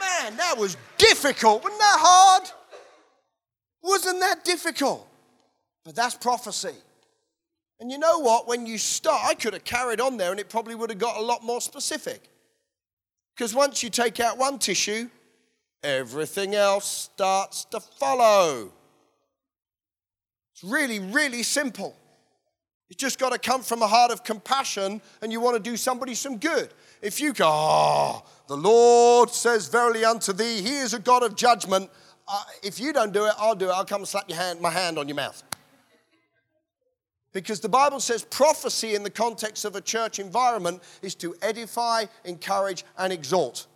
Man, 0.00 0.36
that 0.36 0.56
was 0.58 0.76
difficult. 0.98 1.62
Wasn't 1.62 1.78
that 1.78 1.98
hard? 2.00 2.50
Wasn't 3.82 4.18
that 4.20 4.44
difficult? 4.44 5.06
But 5.84 5.94
that's 5.94 6.16
prophecy. 6.16 6.74
And 7.80 7.90
you 7.90 7.98
know 7.98 8.18
what? 8.18 8.46
When 8.46 8.66
you 8.66 8.76
start, 8.76 9.22
I 9.24 9.34
could 9.34 9.54
have 9.54 9.64
carried 9.64 10.00
on 10.00 10.18
there 10.18 10.30
and 10.30 10.38
it 10.38 10.50
probably 10.50 10.74
would 10.74 10.90
have 10.90 10.98
got 10.98 11.16
a 11.16 11.22
lot 11.22 11.42
more 11.42 11.62
specific. 11.62 12.28
Because 13.34 13.54
once 13.54 13.82
you 13.82 13.88
take 13.88 14.20
out 14.20 14.36
one 14.36 14.58
tissue, 14.58 15.08
everything 15.82 16.54
else 16.54 17.10
starts 17.14 17.64
to 17.66 17.80
follow. 17.80 18.70
It's 20.52 20.62
really, 20.62 20.98
really 20.98 21.42
simple. 21.42 21.96
It's 22.90 23.00
just 23.00 23.18
got 23.18 23.32
to 23.32 23.38
come 23.38 23.62
from 23.62 23.80
a 23.80 23.86
heart 23.86 24.10
of 24.10 24.24
compassion 24.24 25.00
and 25.22 25.32
you 25.32 25.40
want 25.40 25.56
to 25.56 25.70
do 25.70 25.76
somebody 25.78 26.14
some 26.14 26.36
good. 26.36 26.68
If 27.00 27.18
you 27.18 27.32
go, 27.32 27.48
oh, 27.48 28.24
the 28.46 28.56
Lord 28.56 29.30
says 29.30 29.68
verily 29.68 30.04
unto 30.04 30.34
thee, 30.34 30.60
he 30.60 30.76
is 30.76 30.92
a 30.92 30.98
God 30.98 31.22
of 31.22 31.34
judgment. 31.34 31.88
Uh, 32.28 32.42
if 32.62 32.78
you 32.78 32.92
don't 32.92 33.12
do 33.12 33.24
it, 33.24 33.32
I'll 33.38 33.54
do 33.54 33.68
it. 33.68 33.72
I'll 33.72 33.86
come 33.86 34.02
and 34.02 34.08
slap 34.08 34.28
your 34.28 34.36
hand, 34.36 34.60
my 34.60 34.70
hand 34.70 34.98
on 34.98 35.08
your 35.08 35.16
mouth. 35.16 35.42
Because 37.32 37.60
the 37.60 37.68
Bible 37.68 38.00
says 38.00 38.24
prophecy 38.24 38.94
in 38.94 39.02
the 39.02 39.10
context 39.10 39.64
of 39.64 39.76
a 39.76 39.80
church 39.80 40.18
environment 40.18 40.82
is 41.00 41.14
to 41.16 41.34
edify, 41.42 42.06
encourage, 42.24 42.84
and 42.98 43.12
exhort. 43.12 43.66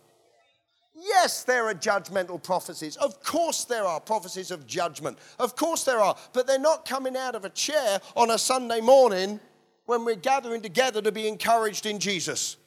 Yes, 0.93 1.43
there 1.43 1.65
are 1.67 1.73
judgmental 1.73 2.41
prophecies. 2.41 2.95
Of 2.97 3.21
course, 3.21 3.65
there 3.65 3.85
are 3.85 3.99
prophecies 3.99 4.51
of 4.51 4.65
judgment. 4.65 5.17
Of 5.39 5.55
course, 5.55 5.83
there 5.83 5.99
are. 5.99 6.15
But 6.33 6.47
they're 6.47 6.59
not 6.59 6.85
coming 6.85 7.15
out 7.15 7.35
of 7.35 7.45
a 7.45 7.49
chair 7.49 7.99
on 8.15 8.31
a 8.31 8.37
Sunday 8.37 8.81
morning 8.81 9.39
when 9.85 10.03
we're 10.03 10.15
gathering 10.15 10.61
together 10.61 11.01
to 11.01 11.11
be 11.11 11.27
encouraged 11.27 11.85
in 11.85 11.99
Jesus. 11.99 12.57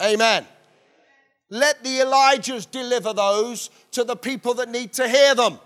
Amen. 0.00 0.46
Let 1.50 1.82
the 1.84 1.98
Elijahs 1.98 2.70
deliver 2.70 3.12
those 3.12 3.70
to 3.92 4.04
the 4.04 4.16
people 4.16 4.54
that 4.54 4.68
need 4.68 4.92
to 4.94 5.08
hear 5.08 5.34
them. 5.34 5.58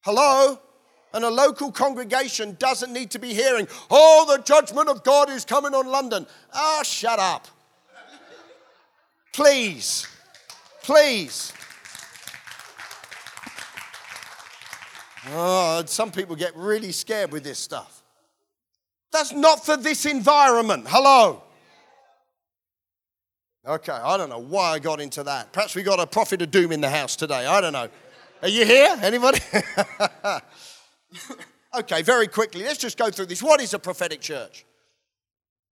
Hello? 0.00 0.58
And 1.14 1.24
a 1.24 1.30
local 1.30 1.70
congregation 1.70 2.56
doesn't 2.58 2.92
need 2.92 3.10
to 3.10 3.18
be 3.18 3.34
hearing, 3.34 3.68
oh, 3.90 4.24
the 4.28 4.42
judgment 4.42 4.88
of 4.88 5.02
God 5.04 5.28
is 5.28 5.44
coming 5.44 5.74
on 5.74 5.86
London. 5.86 6.26
Ah, 6.54 6.78
oh, 6.80 6.82
shut 6.82 7.18
up. 7.18 7.48
Please, 9.32 10.06
please. 10.82 11.52
Oh, 15.30 15.82
some 15.86 16.10
people 16.10 16.36
get 16.36 16.56
really 16.56 16.92
scared 16.92 17.30
with 17.32 17.44
this 17.44 17.58
stuff. 17.58 18.02
That's 19.12 19.32
not 19.32 19.64
for 19.64 19.76
this 19.76 20.06
environment. 20.06 20.86
Hello. 20.88 21.42
Okay, 23.64 23.92
I 23.92 24.16
don't 24.16 24.28
know 24.28 24.40
why 24.40 24.72
I 24.72 24.78
got 24.80 25.00
into 25.00 25.22
that. 25.22 25.52
Perhaps 25.52 25.76
we 25.76 25.82
got 25.82 26.00
a 26.00 26.06
prophet 26.06 26.42
of 26.42 26.50
doom 26.50 26.72
in 26.72 26.80
the 26.80 26.90
house 26.90 27.14
today. 27.14 27.46
I 27.46 27.60
don't 27.60 27.72
know. 27.72 27.88
Are 28.42 28.48
you 28.48 28.64
here? 28.64 28.98
Anybody? 29.00 29.38
okay, 31.78 32.02
very 32.02 32.26
quickly, 32.26 32.62
let's 32.62 32.78
just 32.78 32.98
go 32.98 33.10
through 33.10 33.26
this. 33.26 33.42
What 33.42 33.60
is 33.60 33.74
a 33.74 33.78
prophetic 33.78 34.20
church? 34.20 34.64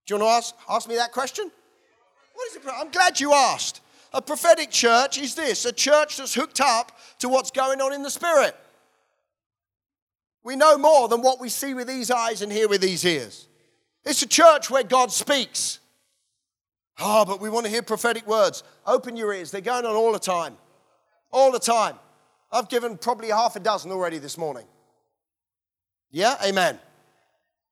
Do 0.05 0.15
you 0.15 0.19
want 0.19 0.29
to 0.29 0.47
ask, 0.47 0.55
ask 0.69 0.89
me 0.89 0.95
that 0.95 1.11
question? 1.11 1.51
What 2.33 2.49
is 2.49 2.55
it? 2.55 2.63
I'm 2.73 2.89
glad 2.91 3.19
you 3.19 3.33
asked. 3.33 3.81
A 4.13 4.21
prophetic 4.21 4.71
church 4.71 5.17
is 5.17 5.35
this 5.35 5.65
a 5.65 5.71
church 5.71 6.17
that's 6.17 6.33
hooked 6.33 6.59
up 6.59 6.91
to 7.19 7.29
what's 7.29 7.51
going 7.51 7.81
on 7.81 7.93
in 7.93 8.03
the 8.03 8.09
spirit. 8.09 8.55
We 10.43 10.55
know 10.55 10.77
more 10.77 11.07
than 11.07 11.21
what 11.21 11.39
we 11.39 11.49
see 11.49 11.73
with 11.73 11.87
these 11.87 12.09
eyes 12.09 12.41
and 12.41 12.51
hear 12.51 12.67
with 12.67 12.81
these 12.81 13.05
ears. 13.05 13.47
It's 14.03 14.21
a 14.23 14.27
church 14.27 14.69
where 14.69 14.83
God 14.83 15.11
speaks. 15.11 15.79
Oh, 16.99 17.25
but 17.25 17.39
we 17.39 17.49
want 17.49 17.65
to 17.65 17.71
hear 17.71 17.83
prophetic 17.83 18.27
words. 18.27 18.63
Open 18.85 19.15
your 19.15 19.33
ears. 19.33 19.51
They're 19.51 19.61
going 19.61 19.85
on 19.85 19.95
all 19.95 20.11
the 20.11 20.19
time. 20.19 20.57
All 21.31 21.51
the 21.51 21.59
time. 21.59 21.97
I've 22.51 22.69
given 22.69 22.97
probably 22.97 23.29
half 23.29 23.55
a 23.55 23.59
dozen 23.59 23.91
already 23.91 24.17
this 24.17 24.37
morning. 24.37 24.65
Yeah? 26.11 26.35
Amen. 26.45 26.77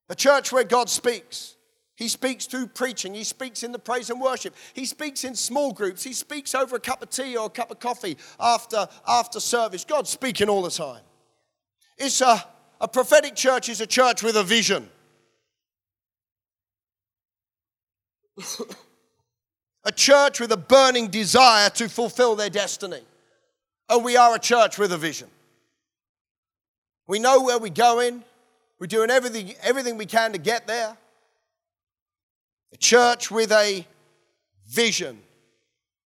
A 0.09 0.15
church 0.15 0.51
where 0.51 0.63
God 0.63 0.89
speaks. 0.89 1.55
He 1.95 2.07
speaks 2.07 2.45
through 2.45 2.67
preaching. 2.67 3.13
He 3.13 3.25
speaks 3.25 3.61
in 3.61 3.73
the 3.73 3.79
praise 3.79 4.09
and 4.09 4.21
worship. 4.21 4.55
He 4.73 4.85
speaks 4.85 5.25
in 5.25 5.35
small 5.35 5.73
groups. 5.73 6.01
He 6.01 6.13
speaks 6.13 6.55
over 6.55 6.77
a 6.77 6.79
cup 6.79 7.03
of 7.03 7.09
tea 7.09 7.35
or 7.35 7.47
a 7.47 7.49
cup 7.49 7.71
of 7.71 7.79
coffee 7.79 8.17
after, 8.39 8.87
after 9.05 9.41
service. 9.41 9.83
God's 9.83 10.09
speaking 10.09 10.47
all 10.47 10.61
the 10.61 10.71
time. 10.71 11.01
It's 11.97 12.21
a, 12.21 12.41
a 12.79 12.87
prophetic 12.87 13.35
church 13.35 13.67
is 13.67 13.81
a 13.81 13.85
church 13.85 14.23
with 14.23 14.37
a 14.37 14.43
vision. 14.43 14.89
a 19.83 19.91
church 19.91 20.39
with 20.39 20.53
a 20.53 20.57
burning 20.57 21.09
desire 21.09 21.69
to 21.71 21.89
fulfill 21.89 22.37
their 22.37 22.49
destiny. 22.49 23.01
And 23.89 24.05
we 24.05 24.15
are 24.15 24.35
a 24.35 24.39
church 24.39 24.77
with 24.77 24.93
a 24.93 24.97
vision. 24.97 25.27
We 27.07 27.19
know 27.19 27.41
where 27.41 27.59
we're 27.59 27.69
going. 27.69 28.23
We're 28.79 28.87
doing 28.87 29.09
everything, 29.09 29.53
everything 29.61 29.97
we 29.97 30.05
can 30.05 30.31
to 30.31 30.37
get 30.37 30.65
there. 30.65 30.97
A 32.71 32.77
church 32.77 33.29
with 33.29 33.51
a 33.51 33.85
vision. 34.69 35.19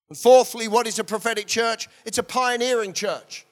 And 0.09 0.17
fourthly, 0.17 0.67
what 0.67 0.87
is 0.87 0.99
a 0.99 1.03
prophetic 1.03 1.47
church? 1.47 1.87
It's 2.05 2.17
a 2.17 2.23
pioneering 2.23 2.93
church. 2.93 3.45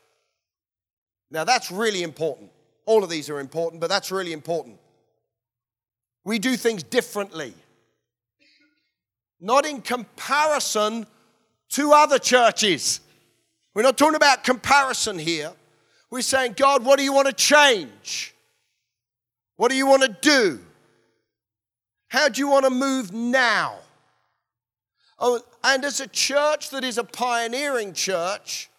Now, 1.30 1.44
that's 1.44 1.72
really 1.72 2.04
important. 2.04 2.52
All 2.86 3.04
of 3.04 3.10
these 3.10 3.30
are 3.30 3.40
important, 3.40 3.80
but 3.80 3.90
that's 3.90 4.12
really 4.12 4.34
important. 4.34 4.78
We 6.24 6.40
do 6.40 6.56
things 6.56 6.84
differently, 6.84 7.54
not 9.40 9.66
in 9.66 9.82
comparison 9.82 11.08
to 11.70 11.94
other 11.94 12.20
churches. 12.20 13.00
We're 13.74 13.84
not 13.84 13.98
talking 13.98 14.16
about 14.16 14.44
comparison 14.44 15.18
here. 15.18 15.54
We're 16.10 16.22
saying, 16.22 16.54
God, 16.58 16.84
what 16.84 16.98
do 16.98 17.04
you 17.04 17.14
want 17.14 17.28
to 17.28 17.34
change? 17.34 18.36
What 19.62 19.70
do 19.70 19.78
you 19.78 19.86
want 19.86 20.02
to 20.02 20.18
do? 20.22 20.60
How 22.08 22.30
do 22.30 22.40
you 22.40 22.48
want 22.48 22.66
to 22.66 22.72
move 22.72 23.14
now? 23.14 23.76
Oh, 25.20 25.40
and 25.64 25.86
as 25.86 26.00
a 26.00 26.08
church 26.08 26.72
that 26.72 26.84
is 26.84 26.98
a 26.98 27.04
pioneering 27.04 27.94
church, 27.94 28.72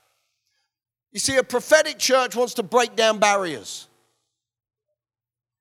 you 1.13 1.21
see, 1.21 1.37
a 1.37 1.45
prophetic 1.45 2.01
church 2.01 2.35
wants 2.35 2.55
to 2.55 2.65
break 2.65 2.97
down 2.97 3.21
barriers. 3.21 3.87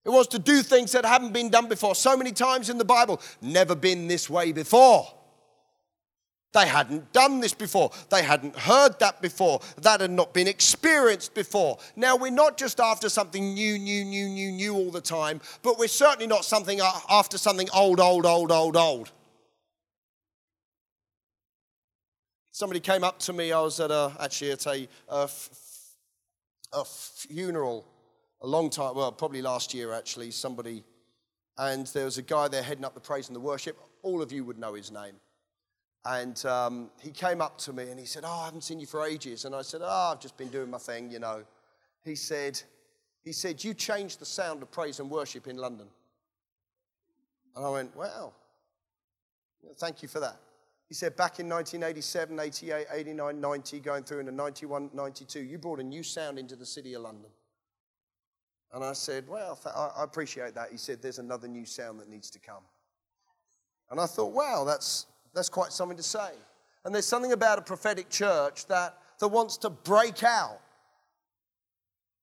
It 0.05 0.10
wants 0.10 0.29
to 0.29 0.39
do 0.39 0.63
things 0.63 0.91
that 0.93 1.05
haven't 1.05 1.34
been 1.34 1.51
done 1.51 1.69
before. 1.69 1.93
So 1.93 2.17
many 2.17 2.31
times 2.31 2.71
in 2.71 2.79
the 2.79 2.84
Bible, 2.84 3.21
never 3.43 3.75
been 3.75 4.07
this 4.07 4.27
way 4.27 4.51
before. 4.51 5.05
They 6.53 6.67
hadn't 6.67 7.13
done 7.13 7.39
this 7.39 7.53
before. 7.53 7.91
They 8.09 8.23
hadn't 8.23 8.57
heard 8.57 8.99
that 8.99 9.21
before. 9.21 9.61
That 9.81 10.01
had 10.01 10.11
not 10.11 10.33
been 10.33 10.47
experienced 10.47 11.33
before. 11.33 11.77
Now, 11.95 12.17
we're 12.17 12.31
not 12.31 12.57
just 12.57 12.79
after 12.79 13.07
something 13.07 13.53
new, 13.53 13.77
new, 13.77 14.03
new, 14.03 14.27
new, 14.27 14.51
new 14.51 14.75
all 14.75 14.91
the 14.91 15.01
time, 15.01 15.39
but 15.63 15.79
we're 15.79 15.87
certainly 15.87 16.27
not 16.27 16.43
something 16.43 16.81
after 17.09 17.37
something 17.37 17.69
old, 17.73 18.01
old, 18.01 18.25
old, 18.25 18.51
old, 18.51 18.75
old. 18.75 19.11
Somebody 22.51 22.81
came 22.81 23.05
up 23.05 23.19
to 23.19 23.33
me. 23.33 23.53
I 23.53 23.61
was 23.61 23.79
at 23.79 23.91
a, 23.91 24.11
actually 24.19 24.51
at 24.51 24.67
a, 24.67 24.87
a, 25.07 25.29
a 26.73 26.85
funeral 26.85 27.85
a 28.41 28.47
long 28.47 28.69
time, 28.69 28.95
well, 28.95 29.11
probably 29.11 29.41
last 29.41 29.73
year 29.73 29.93
actually. 29.93 30.31
Somebody, 30.31 30.83
and 31.57 31.87
there 31.87 32.05
was 32.05 32.17
a 32.17 32.21
guy 32.21 32.47
there 32.47 32.63
heading 32.63 32.83
up 32.83 32.93
the 32.93 32.99
praise 32.99 33.29
and 33.29 33.35
the 33.35 33.39
worship. 33.39 33.79
All 34.01 34.21
of 34.21 34.31
you 34.31 34.43
would 34.43 34.57
know 34.57 34.73
his 34.73 34.91
name. 34.91 35.13
And 36.05 36.43
um, 36.45 36.89
he 36.99 37.11
came 37.11 37.41
up 37.41 37.57
to 37.59 37.73
me 37.73 37.89
and 37.89 37.99
he 37.99 38.05
said, 38.05 38.23
Oh, 38.25 38.41
I 38.41 38.45
haven't 38.45 38.63
seen 38.63 38.79
you 38.79 38.87
for 38.87 39.05
ages. 39.05 39.45
And 39.45 39.53
I 39.53 39.61
said, 39.61 39.81
Oh, 39.83 40.11
I've 40.11 40.19
just 40.19 40.37
been 40.37 40.49
doing 40.49 40.69
my 40.69 40.79
thing, 40.79 41.11
you 41.11 41.19
know. 41.19 41.43
He 42.03 42.15
said, 42.15 42.59
he 43.23 43.31
said, 43.31 43.63
You 43.63 43.73
changed 43.73 44.19
the 44.19 44.25
sound 44.25 44.63
of 44.63 44.71
praise 44.71 44.99
and 44.99 45.09
worship 45.09 45.47
in 45.47 45.57
London. 45.57 45.87
And 47.55 47.65
I 47.65 47.69
went, 47.69 47.95
Wow. 47.95 48.33
Thank 49.77 50.01
you 50.01 50.07
for 50.07 50.19
that. 50.19 50.37
He 50.87 50.95
said, 50.95 51.15
Back 51.15 51.39
in 51.39 51.47
1987, 51.47 52.39
88, 52.39 52.87
89, 52.91 53.39
90, 53.39 53.79
going 53.79 54.03
through 54.03 54.19
into 54.21 54.31
91, 54.31 54.89
92, 54.93 55.39
you 55.39 55.57
brought 55.59 55.79
a 55.79 55.83
new 55.83 56.03
sound 56.03 56.39
into 56.39 56.55
the 56.55 56.65
city 56.65 56.95
of 56.95 57.03
London. 57.03 57.29
And 58.73 58.83
I 58.83 58.93
said, 58.93 59.27
Well, 59.27 59.59
I 59.97 60.03
appreciate 60.03 60.55
that. 60.55 60.69
He 60.71 60.77
said, 60.77 61.01
There's 61.01 61.19
another 61.19 61.47
new 61.47 61.65
sound 61.65 61.99
that 61.99 62.09
needs 62.09 62.31
to 62.31 62.39
come. 62.39 62.63
And 63.91 63.99
I 63.99 64.05
thought, 64.05 64.33
Wow, 64.33 64.63
that's, 64.65 65.05
that's 65.34 65.50
quite 65.50 65.72
something 65.72 65.98
to 65.98 66.04
say. 66.04 66.32
And 66.84 66.94
there's 66.94 67.06
something 67.06 67.32
about 67.32 67.60
a 67.60 67.62
prophetic 67.62 68.10
church 68.10 68.65
that, 68.67 68.98
that 69.20 69.28
wants 69.28 69.58
to 69.58 69.70
break 69.70 70.24
out, 70.24 70.60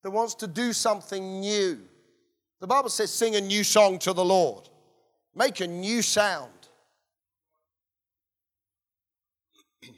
that 0.02 0.10
wants 0.10 0.34
to 0.36 0.46
do 0.46 0.72
something 0.72 1.40
new. 1.40 1.78
The 2.60 2.66
Bible 2.66 2.90
says, 2.90 3.12
sing 3.12 3.36
a 3.36 3.40
new 3.40 3.62
song 3.62 3.98
to 4.00 4.12
the 4.12 4.24
Lord, 4.24 4.68
make 5.34 5.60
a 5.60 5.66
new 5.66 6.02
sound. 6.02 6.50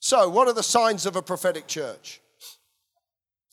so, 0.00 0.28
what 0.28 0.48
are 0.48 0.54
the 0.54 0.62
signs 0.62 1.06
of 1.06 1.16
a 1.16 1.22
prophetic 1.22 1.66
church? 1.66 2.20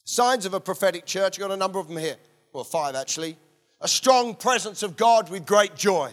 Signs 0.04 0.45
of 0.45 0.54
a 0.54 0.60
prophetic 0.60 1.06
church, 1.06 1.39
I've 1.39 1.48
got 1.48 1.52
a 1.52 1.58
number 1.58 1.80
of 1.80 1.88
them 1.88 1.98
here. 1.98 2.17
Well, 2.54 2.63
five 2.63 2.95
actually. 2.95 3.38
A 3.82 3.88
strong 3.88 4.36
presence 4.36 4.84
of 4.84 4.95
God 4.98 5.30
with 5.30 5.45
great 5.45 5.76
joy. 5.76 6.12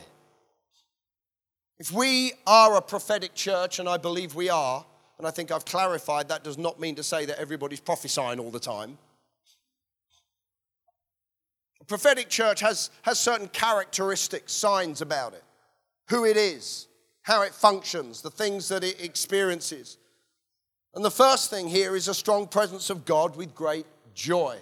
If 1.83 1.91
we 1.91 2.33
are 2.47 2.77
a 2.77 2.81
prophetic 2.81 3.35
church, 3.35 3.81
and 3.81 3.89
I 3.89 3.97
believe 3.97 4.37
we 4.37 4.49
are, 4.49 4.87
and 5.19 5.27
I 5.27 5.33
think 5.33 5.51
I've 5.51 5.65
clarified 5.65 6.29
that 6.29 6.45
does 6.45 6.57
not 6.57 6.79
mean 6.79 6.95
to 6.95 7.03
say 7.03 7.25
that 7.25 7.41
everybody's 7.41 7.81
prophesying 7.81 8.39
all 8.39 8.53
the 8.53 8.61
time. 8.61 8.99
A 11.81 11.85
prophetic 11.85 12.29
church 12.29 12.61
has, 12.61 12.91
has 13.03 13.19
certain 13.19 13.49
characteristics, 13.49 14.53
signs 14.53 15.01
about 15.01 15.33
it 15.33 15.43
who 16.09 16.25
it 16.25 16.37
is, 16.37 16.87
how 17.23 17.43
it 17.43 17.53
functions, 17.53 18.23
the 18.23 18.31
things 18.31 18.69
that 18.69 18.85
it 18.85 19.03
experiences. 19.03 19.99
And 20.95 21.05
the 21.05 21.11
first 21.11 21.51
thing 21.51 21.67
here 21.67 21.97
is 21.97 22.07
a 22.07 22.15
strong 22.15 22.47
presence 22.47 22.91
of 22.91 23.05
God 23.05 23.35
with 23.35 23.57
great 23.57 23.87
joy. 24.15 24.57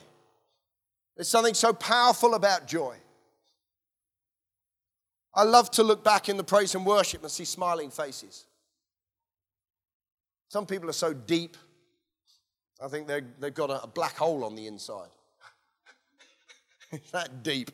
There's 1.17 1.29
something 1.29 1.53
so 1.53 1.75
powerful 1.75 2.33
about 2.33 2.67
joy. 2.67 2.97
I 5.35 5.45
love 5.45 5.71
to 5.73 5.83
look 5.83 6.03
back 6.03 6.29
in 6.29 6.37
the 6.37 6.45
praise 6.45 6.75
and 6.75 6.85
worship 6.85 7.23
and 7.23 7.31
see 7.31 7.45
smiling 7.45 7.91
faces. 7.91 8.47
Some 10.49 10.67
people 10.67 10.91
are 10.91 10.95
so 10.95 11.13
deep, 11.13 11.57
I 12.83 12.89
think 12.89 13.07
they've 13.07 13.55
got 13.55 13.71
a, 13.71 13.87
black 13.87 14.17
hole 14.17 14.45
on 14.45 14.55
the 14.55 14.67
inside. 14.67 15.09
It's 16.93 17.13
that 17.13 17.45
deep. 17.45 17.71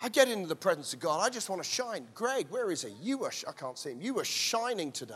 I 0.00 0.08
get 0.08 0.28
into 0.28 0.48
the 0.48 0.56
presence 0.56 0.94
of 0.94 1.00
God. 1.00 1.20
I 1.20 1.28
just 1.28 1.50
want 1.50 1.62
to 1.62 1.68
shine. 1.68 2.06
Greg, 2.14 2.46
where 2.48 2.70
is 2.70 2.80
he? 2.80 2.94
You 3.02 3.18
were, 3.18 3.32
I 3.46 3.52
can't 3.52 3.76
see 3.76 3.90
him. 3.90 4.00
You 4.00 4.14
were 4.14 4.24
shining 4.24 4.90
today. 4.90 5.14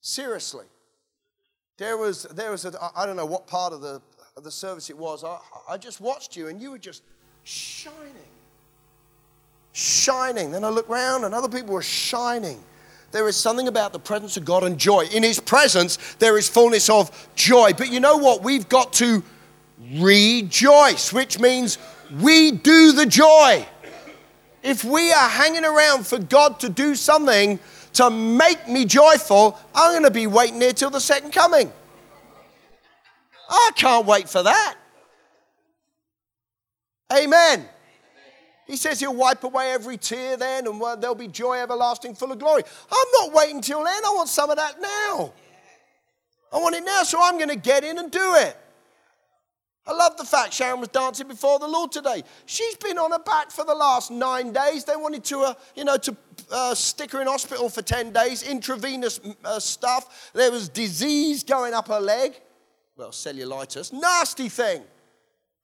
Seriously. 0.00 0.66
There 1.76 1.96
was, 1.98 2.22
there 2.22 2.52
was 2.52 2.64
a, 2.64 2.90
I 2.94 3.04
don't 3.04 3.16
know 3.16 3.26
what 3.26 3.48
part 3.48 3.72
of 3.72 3.80
the, 3.80 4.00
of 4.36 4.44
the 4.44 4.50
service 4.50 4.90
it 4.90 4.96
was. 4.96 5.24
I, 5.24 5.38
I 5.68 5.76
just 5.76 6.00
watched 6.00 6.36
you 6.36 6.46
and 6.46 6.60
you 6.60 6.70
were 6.70 6.78
just 6.78 7.02
shining. 7.44 8.12
Shining. 9.72 10.50
Then 10.50 10.64
I 10.64 10.70
look 10.70 10.88
around 10.88 11.24
and 11.24 11.34
other 11.34 11.48
people 11.48 11.76
are 11.76 11.82
shining. 11.82 12.62
There 13.12 13.28
is 13.28 13.36
something 13.36 13.68
about 13.68 13.92
the 13.92 13.98
presence 14.00 14.36
of 14.36 14.44
God 14.44 14.64
and 14.64 14.76
joy. 14.76 15.06
In 15.12 15.22
His 15.22 15.38
presence, 15.38 15.98
there 16.18 16.36
is 16.36 16.48
fullness 16.48 16.90
of 16.90 17.28
joy. 17.36 17.72
But 17.76 17.92
you 17.92 18.00
know 18.00 18.16
what? 18.16 18.42
We've 18.42 18.68
got 18.68 18.92
to 18.94 19.22
rejoice, 19.98 21.12
which 21.12 21.38
means 21.38 21.78
we 22.20 22.50
do 22.50 22.92
the 22.92 23.06
joy. 23.06 23.66
If 24.62 24.82
we 24.82 25.12
are 25.12 25.28
hanging 25.28 25.64
around 25.64 26.06
for 26.06 26.18
God 26.18 26.58
to 26.60 26.68
do 26.68 26.94
something 26.94 27.60
to 27.92 28.10
make 28.10 28.66
me 28.66 28.84
joyful, 28.84 29.58
I'm 29.74 29.92
going 29.92 30.04
to 30.04 30.10
be 30.10 30.26
waiting 30.26 30.60
here 30.60 30.72
till 30.72 30.90
the 30.90 31.00
second 31.00 31.32
coming. 31.32 31.72
I 33.48 33.70
can't 33.76 34.06
wait 34.06 34.28
for 34.28 34.42
that. 34.42 34.76
Amen. 37.14 37.68
He 38.66 38.76
says 38.76 38.98
he'll 38.98 39.14
wipe 39.14 39.44
away 39.44 39.72
every 39.72 39.98
tear 39.98 40.36
then, 40.36 40.66
and 40.66 40.80
there'll 41.00 41.14
be 41.14 41.28
joy 41.28 41.58
everlasting, 41.58 42.14
full 42.14 42.32
of 42.32 42.38
glory. 42.38 42.62
I'm 42.90 43.06
not 43.20 43.34
waiting 43.34 43.60
till 43.60 43.84
then. 43.84 44.04
I 44.04 44.10
want 44.14 44.28
some 44.28 44.50
of 44.50 44.56
that 44.56 44.80
now. 44.80 45.32
I 46.52 46.58
want 46.58 46.74
it 46.74 46.84
now, 46.84 47.02
so 47.02 47.18
I'm 47.22 47.36
going 47.36 47.50
to 47.50 47.56
get 47.56 47.84
in 47.84 47.98
and 47.98 48.10
do 48.10 48.34
it. 48.36 48.56
I 49.86 49.92
love 49.92 50.16
the 50.16 50.24
fact 50.24 50.54
Sharon 50.54 50.80
was 50.80 50.88
dancing 50.88 51.28
before 51.28 51.58
the 51.58 51.68
Lord 51.68 51.92
today. 51.92 52.22
She's 52.46 52.74
been 52.76 52.96
on 52.96 53.10
her 53.10 53.18
back 53.18 53.50
for 53.50 53.66
the 53.66 53.74
last 53.74 54.10
nine 54.10 54.50
days. 54.50 54.84
They 54.84 54.96
wanted 54.96 55.24
to, 55.24 55.40
uh, 55.40 55.54
you 55.76 55.84
know, 55.84 55.98
to 55.98 56.16
uh, 56.50 56.74
stick 56.74 57.10
her 57.10 57.20
in 57.20 57.26
hospital 57.26 57.68
for 57.68 57.82
10 57.82 58.10
days, 58.10 58.42
intravenous 58.48 59.20
uh, 59.44 59.60
stuff. 59.60 60.30
There 60.32 60.50
was 60.50 60.70
disease 60.70 61.44
going 61.44 61.74
up 61.74 61.88
her 61.88 62.00
leg. 62.00 62.40
Well, 62.96 63.10
cellulitis. 63.10 63.92
Nasty 63.92 64.48
thing. 64.48 64.84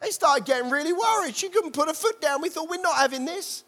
They 0.01 0.11
started 0.11 0.47
getting 0.47 0.71
really 0.71 0.93
worried. 0.93 1.37
She 1.37 1.49
couldn't 1.49 1.73
put 1.73 1.89
her 1.89 1.95
foot 1.95 2.21
down. 2.21 2.41
We 2.41 2.49
thought, 2.49 2.71
we're 2.71 2.81
not 2.81 2.97
having 2.97 3.25
this. 3.25 3.65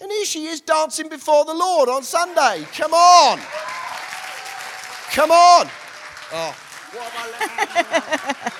And 0.00 0.10
here 0.10 0.26
she 0.26 0.46
is 0.46 0.60
dancing 0.60 1.08
before 1.08 1.46
the 1.46 1.54
Lord 1.54 1.88
on 1.88 2.02
Sunday. 2.02 2.66
Come 2.76 2.92
on. 2.92 3.40
Come 5.12 5.30
on. 5.30 5.68
Oh, 6.32 6.54
what 6.92 7.12
I 7.16 8.56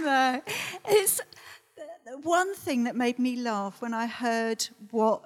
no, 0.00 0.42
it's 0.88 1.20
one 2.22 2.54
thing 2.54 2.84
that 2.84 2.96
made 2.96 3.18
me 3.18 3.36
laugh 3.36 3.80
when 3.82 3.92
I 3.92 4.06
heard 4.06 4.68
what 4.90 5.22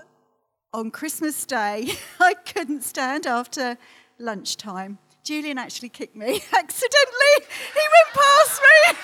on 0.73 0.91
Christmas 0.91 1.45
Day 1.45 1.93
I 2.21 2.35
couldn't 2.35 2.83
stand 2.83 3.27
after 3.27 3.77
lunchtime. 4.19 4.99
Julian 5.23 5.59
actually 5.59 5.89
kicked 5.89 6.17
me 6.17 6.27
accidentally. 6.53 7.37
He 7.75 7.87
went 7.95 8.15
past 8.15 8.63
me. 8.63 8.97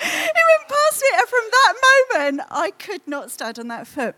he 0.00 0.42
went 0.50 0.68
past 0.68 1.02
me, 1.02 1.08
and 1.18 1.28
from 1.28 1.44
that 1.50 1.74
moment, 1.84 2.48
I 2.50 2.70
could 2.70 3.06
not 3.06 3.30
stand 3.30 3.58
on 3.58 3.68
that 3.68 3.86
foot. 3.86 4.14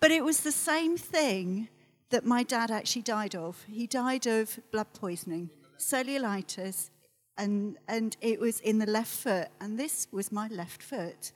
But 0.00 0.10
it 0.10 0.24
was 0.24 0.40
the 0.40 0.52
same 0.52 0.96
thing 0.96 1.68
that 2.10 2.24
my 2.24 2.42
dad 2.42 2.70
actually 2.70 3.02
died 3.02 3.34
of. 3.34 3.64
He 3.68 3.86
died 3.86 4.26
of 4.26 4.60
blood 4.70 4.92
poisoning, 4.94 5.50
cellulitis, 5.78 6.90
and, 7.36 7.78
and 7.88 8.16
it 8.20 8.38
was 8.38 8.60
in 8.60 8.78
the 8.78 8.86
left 8.86 9.10
foot, 9.12 9.48
and 9.60 9.78
this 9.78 10.06
was 10.12 10.30
my 10.30 10.48
left 10.48 10.82
foot. 10.82 11.32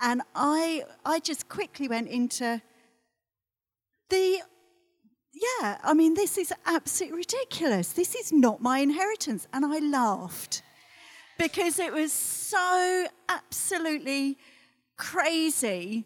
And 0.00 0.22
I, 0.34 0.84
I 1.04 1.20
just 1.20 1.48
quickly 1.48 1.88
went 1.88 2.08
into 2.08 2.62
the, 4.08 4.38
yeah, 5.32 5.78
I 5.82 5.94
mean, 5.94 6.14
this 6.14 6.38
is 6.38 6.52
absolutely 6.66 7.18
ridiculous. 7.18 7.92
This 7.92 8.14
is 8.14 8.32
not 8.32 8.62
my 8.62 8.78
inheritance. 8.78 9.46
And 9.52 9.64
I 9.64 9.78
laughed 9.78 10.62
because 11.38 11.78
it 11.78 11.92
was 11.92 12.12
so 12.12 13.06
absolutely 13.28 14.38
crazy. 14.96 16.04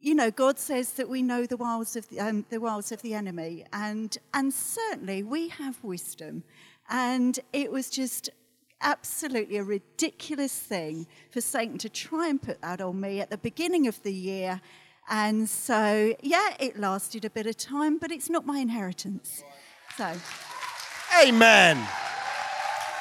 You 0.00 0.14
know, 0.14 0.30
God 0.30 0.58
says 0.58 0.94
that 0.94 1.08
we 1.08 1.22
know 1.22 1.46
the 1.46 1.56
wiles 1.56 1.94
of 1.94 2.08
the, 2.08 2.18
um, 2.18 2.44
the 2.50 2.60
wiles 2.60 2.90
of 2.90 3.02
the 3.02 3.14
enemy, 3.14 3.64
and 3.72 4.18
and 4.34 4.52
certainly 4.52 5.22
we 5.22 5.48
have 5.48 5.82
wisdom. 5.84 6.42
And 6.90 7.38
it 7.52 7.70
was 7.70 7.88
just 7.88 8.28
absolutely 8.82 9.56
a 9.56 9.64
ridiculous 9.64 10.58
thing 10.58 11.06
for 11.30 11.40
Satan 11.40 11.78
to 11.78 11.88
try 11.88 12.28
and 12.28 12.40
put 12.40 12.60
that 12.62 12.80
on 12.80 13.00
me 13.00 13.20
at 13.20 13.30
the 13.30 13.38
beginning 13.38 13.86
of 13.86 14.02
the 14.02 14.12
year. 14.12 14.60
And 15.08 15.48
so, 15.48 16.14
yeah, 16.22 16.54
it 16.60 16.78
lasted 16.78 17.24
a 17.24 17.30
bit 17.30 17.46
of 17.46 17.56
time, 17.56 17.98
but 17.98 18.12
it's 18.12 18.28
not 18.28 18.46
my 18.46 18.58
inheritance. 18.58 19.42
So. 19.96 20.12
Amen. 21.24 21.86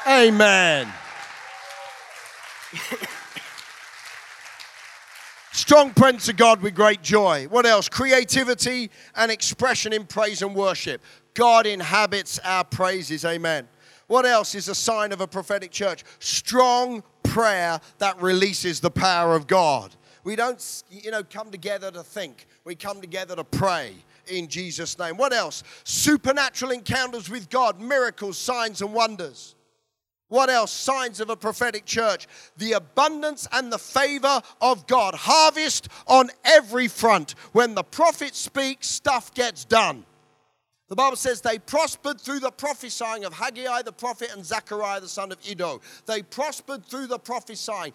Amen. 0.08 0.88
Strong 5.54 5.94
presence 5.94 6.28
of 6.30 6.38
God 6.38 6.62
with 6.62 6.74
great 6.74 7.02
joy. 7.02 7.46
What 7.50 7.66
else? 7.66 7.88
Creativity 7.88 8.90
and 9.16 9.32
expression 9.32 9.94
in 9.94 10.06
praise 10.06 10.42
and 10.42 10.56
worship. 10.56 11.02
God 11.34 11.66
inhabits 11.66 12.40
our 12.40 12.64
praises. 12.64 13.24
Amen. 13.26 13.68
What 14.12 14.26
else 14.26 14.56
is 14.56 14.68
a 14.68 14.76
sign 14.76 15.14
of 15.14 15.22
a 15.22 15.26
prophetic 15.26 15.72
church? 15.72 16.04
Strong 16.20 17.02
prayer 17.24 17.80
that 18.00 18.22
releases 18.22 18.82
the 18.82 18.92
power 18.92 19.38
of 19.38 19.48
God. 19.48 19.96
We 20.26 20.36
don't, 20.36 20.84
you 20.90 21.12
know, 21.12 21.24
come 21.24 21.50
together 21.50 21.92
to 21.92 22.04
think. 22.04 22.46
We 22.66 22.76
come 22.76 23.00
together 23.00 23.38
to 23.38 23.46
pray 23.46 23.94
in 24.28 24.50
Jesus' 24.50 25.00
name. 25.00 25.16
What 25.16 25.32
else? 25.32 25.64
Supernatural 25.86 26.72
encounters 26.72 27.30
with 27.30 27.50
God, 27.50 27.80
miracles, 27.80 28.38
signs, 28.38 28.82
and 28.82 28.94
wonders. 28.94 29.56
What 30.28 30.50
else? 30.50 30.74
Signs 30.74 31.22
of 31.22 31.30
a 31.30 31.38
prophetic 31.38 31.86
church. 31.86 32.28
The 32.58 32.74
abundance 32.74 33.48
and 33.54 33.72
the 33.72 33.80
favor 33.80 34.42
of 34.60 34.88
God. 34.88 35.16
Harvest 35.16 35.88
on 36.06 36.32
every 36.44 36.90
front. 36.90 37.36
When 37.54 37.76
the 37.76 37.84
prophet 37.84 38.36
speaks, 38.36 38.90
stuff 38.90 39.34
gets 39.34 39.64
done. 39.64 40.06
The 40.92 40.98
Bible 40.98 41.16
says 41.16 41.40
they 41.40 41.58
prospered 41.58 42.20
through 42.20 42.42
the 42.42 42.52
prophesying 42.52 43.24
of 43.24 43.32
Haggai 43.32 43.84
the 43.84 43.94
prophet 43.94 44.30
and 44.36 44.46
Zechariah 44.46 45.00
the 45.00 45.08
son 45.08 45.32
of 45.32 45.38
Iddo. 45.50 45.80
They 46.06 46.22
prospered 46.22 46.86
through 46.86 47.08
the 47.08 47.18
prophesying. 47.18 47.94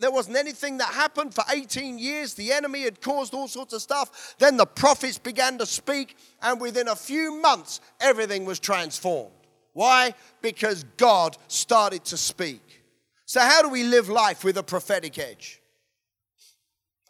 There 0.00 0.10
wasn't 0.10 0.38
anything 0.38 0.78
that 0.78 0.88
happened 0.94 1.34
for 1.34 1.44
18 1.52 1.98
years. 1.98 2.32
The 2.32 2.50
enemy 2.50 2.84
had 2.84 3.02
caused 3.02 3.34
all 3.34 3.48
sorts 3.48 3.74
of 3.74 3.82
stuff. 3.82 4.34
Then 4.38 4.56
the 4.56 4.64
prophets 4.64 5.18
began 5.18 5.58
to 5.58 5.66
speak, 5.66 6.16
and 6.40 6.58
within 6.58 6.88
a 6.88 6.96
few 6.96 7.38
months, 7.38 7.82
everything 8.00 8.46
was 8.46 8.58
transformed. 8.58 9.34
Why? 9.74 10.14
Because 10.40 10.86
God 10.96 11.36
started 11.48 12.02
to 12.06 12.16
speak. 12.16 12.82
So, 13.26 13.40
how 13.40 13.60
do 13.60 13.68
we 13.68 13.84
live 13.84 14.08
life 14.08 14.42
with 14.42 14.56
a 14.56 14.62
prophetic 14.62 15.18
edge? 15.18 15.60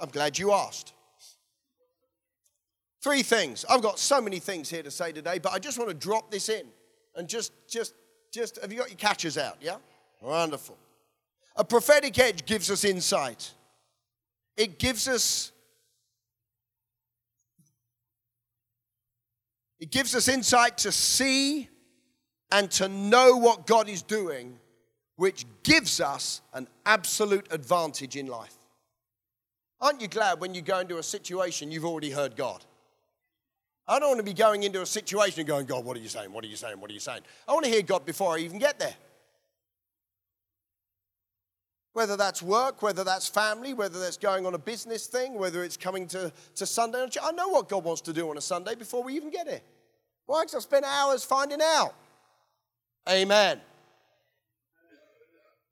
I'm 0.01 0.11
glad 0.11 0.37
you 0.37 0.51
asked. 0.51 0.95
Three 3.03 3.25
things. 3.25 3.65
I've 3.69 3.83
got 3.83 3.99
so 3.99 4.21
many 4.21 4.38
things 4.38 4.71
here 4.71 4.83
to 4.83 4.91
say 4.91 5.11
today, 5.11 5.41
but 5.41 5.53
I 5.53 5.59
just 5.59 5.77
want 5.77 5.91
to 5.91 5.95
drop 5.95 6.31
this 6.31 6.49
in 6.49 6.67
and 7.17 7.29
just, 7.29 7.53
just, 7.69 7.95
just, 8.33 8.61
have 8.61 8.73
you 8.73 8.79
got 8.79 8.91
your 8.91 8.97
catchers 8.97 9.37
out? 9.37 9.57
Yeah? 9.61 9.77
Wonderful. 10.21 10.79
A 11.57 11.65
prophetic 11.65 12.17
edge 12.19 12.47
gives 12.47 12.71
us 12.71 12.85
insight. 12.85 13.53
It 14.57 14.79
gives 14.79 15.09
us 15.09 15.53
It 19.81 19.91
gives 19.91 20.15
us 20.15 20.29
insight 20.29 20.79
to 20.79 20.93
see 20.93 21.69
and 22.53 22.71
to 22.71 22.88
know 22.88 23.37
what 23.37 23.67
God 23.67 23.88
is 23.88 24.01
doing, 24.01 24.61
which 25.17 25.45
gives 25.65 26.01
us 26.01 26.41
an 26.55 26.69
absolute 26.87 27.49
advantage 27.51 28.15
in 28.15 28.29
life. 28.29 28.57
Aren't 29.81 30.01
you 30.01 30.07
glad 30.07 30.41
when 30.41 30.55
you 30.55 30.62
go 30.62 30.79
into 30.79 30.99
a 30.99 31.03
situation 31.03 31.73
you've 31.73 31.85
already 31.85 32.12
heard 32.12 32.37
God? 32.37 32.65
I 33.87 33.99
don't 33.99 34.11
want 34.11 34.18
to 34.21 34.25
be 34.25 34.33
going 34.33 34.62
into 34.62 34.81
a 34.81 34.87
situation 34.87 35.40
and 35.40 35.49
going, 35.49 35.66
God, 35.66 35.85
what 35.85 35.97
are 35.97 36.01
you 36.01 36.09
saying? 36.09 36.33
What 36.33 36.45
are 36.45 36.49
you 36.49 36.57
saying? 36.57 36.81
What 36.81 36.90
are 36.90 36.95
you 36.95 37.01
saying? 37.01 37.23
I 37.49 37.53
want 37.53 37.64
to 37.64 37.71
hear 37.71 37.83
God 37.83 38.05
before 38.05 38.35
I 38.35 38.38
even 38.38 38.59
get 38.59 38.79
there. 38.79 38.95
Whether 41.92 42.16
that's 42.16 42.40
work, 42.40 42.81
whether 42.81 43.05
that's 43.05 43.29
family, 43.29 43.75
whether 43.75 44.01
that's 44.01 44.16
going 44.16 44.47
on 44.47 44.55
a 44.55 44.59
business 44.59 45.07
thing, 45.07 45.35
whether 45.35 45.62
it's 45.62 45.77
coming 45.77 46.07
to, 46.09 46.33
to 46.55 46.64
Sunday. 46.64 47.07
I 47.23 47.33
know 47.33 47.49
what 47.49 47.68
God 47.68 47.85
wants 47.85 48.01
to 48.03 48.12
do 48.12 48.31
on 48.31 48.38
a 48.38 48.40
Sunday 48.40 48.75
before 48.75 49.03
we 49.03 49.14
even 49.14 49.31
get 49.31 49.49
here. 49.49 49.61
Why? 50.27 50.42
Because 50.42 50.55
I 50.55 50.59
spent 50.61 50.85
hours 50.87 51.25
finding 51.25 51.61
out. 51.61 51.95
Amen. 53.09 53.61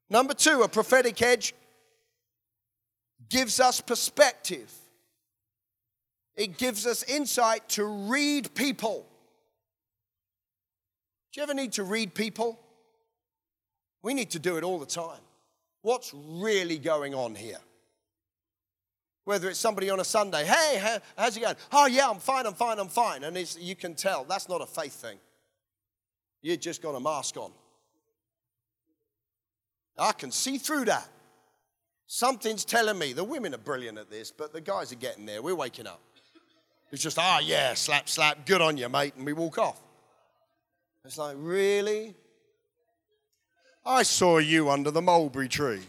Number 0.09 0.33
two, 0.33 0.61
a 0.61 0.67
prophetic 0.67 1.19
edge 1.21 1.55
gives 3.29 3.61
us 3.61 3.79
perspective. 3.79 4.71
It 6.35 6.57
gives 6.57 6.85
us 6.85 7.03
insight 7.03 7.67
to 7.69 7.85
read 7.85 8.53
people. 8.55 9.05
Do 11.31 11.39
you 11.39 11.43
ever 11.43 11.53
need 11.53 11.73
to 11.73 11.83
read 11.83 12.13
people? 12.13 12.59
We 14.01 14.13
need 14.13 14.31
to 14.31 14.39
do 14.39 14.57
it 14.57 14.63
all 14.63 14.79
the 14.79 14.85
time. 14.85 15.19
What's 15.81 16.13
really 16.13 16.77
going 16.77 17.13
on 17.13 17.35
here? 17.35 17.59
Whether 19.23 19.49
it's 19.49 19.59
somebody 19.59 19.89
on 19.89 19.99
a 19.99 20.03
Sunday, 20.03 20.45
hey, 20.45 20.99
how's 21.17 21.37
it 21.37 21.41
going? 21.41 21.55
Oh, 21.71 21.85
yeah, 21.85 22.09
I'm 22.09 22.19
fine, 22.19 22.45
I'm 22.45 22.53
fine, 22.53 22.79
I'm 22.79 22.87
fine. 22.87 23.23
And 23.23 23.37
you 23.59 23.75
can 23.75 23.93
tell 23.93 24.23
that's 24.23 24.49
not 24.49 24.61
a 24.61 24.65
faith 24.65 24.93
thing. 24.93 25.19
You 26.41 26.57
just 26.57 26.81
got 26.81 26.95
a 26.95 26.99
mask 26.99 27.37
on. 27.37 27.51
I 29.97 30.11
can 30.13 30.31
see 30.31 30.57
through 30.57 30.85
that. 30.85 31.07
Something's 32.07 32.65
telling 32.65 32.97
me 32.97 33.13
the 33.13 33.23
women 33.23 33.53
are 33.53 33.59
brilliant 33.59 33.97
at 33.97 34.09
this, 34.09 34.31
but 34.31 34.53
the 34.53 34.61
guys 34.61 34.91
are 34.91 34.95
getting 34.95 35.25
there. 35.25 35.41
We're 35.41 35.55
waking 35.55 35.87
up. 35.87 36.01
It's 36.91 37.01
just, 37.01 37.17
ah, 37.17 37.39
yeah, 37.39 37.73
slap, 37.73 38.09
slap, 38.09 38.45
good 38.45 38.61
on 38.61 38.77
you, 38.77 38.89
mate, 38.89 39.13
and 39.15 39.25
we 39.25 39.33
walk 39.33 39.57
off. 39.57 39.81
It's 41.05 41.17
like, 41.17 41.35
really? 41.39 42.15
I 43.85 44.03
saw 44.03 44.37
you 44.37 44.69
under 44.69 44.91
the 44.91 45.01
mulberry 45.01 45.47
tree. 45.47 45.81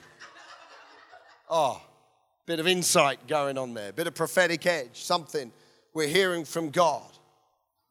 Oh, 1.50 1.82
bit 2.46 2.60
of 2.60 2.66
insight 2.66 3.26
going 3.26 3.58
on 3.58 3.74
there, 3.74 3.92
bit 3.92 4.06
of 4.06 4.14
prophetic 4.14 4.64
edge, 4.64 5.02
something 5.02 5.52
we're 5.92 6.08
hearing 6.08 6.44
from 6.44 6.70
God. 6.70 7.02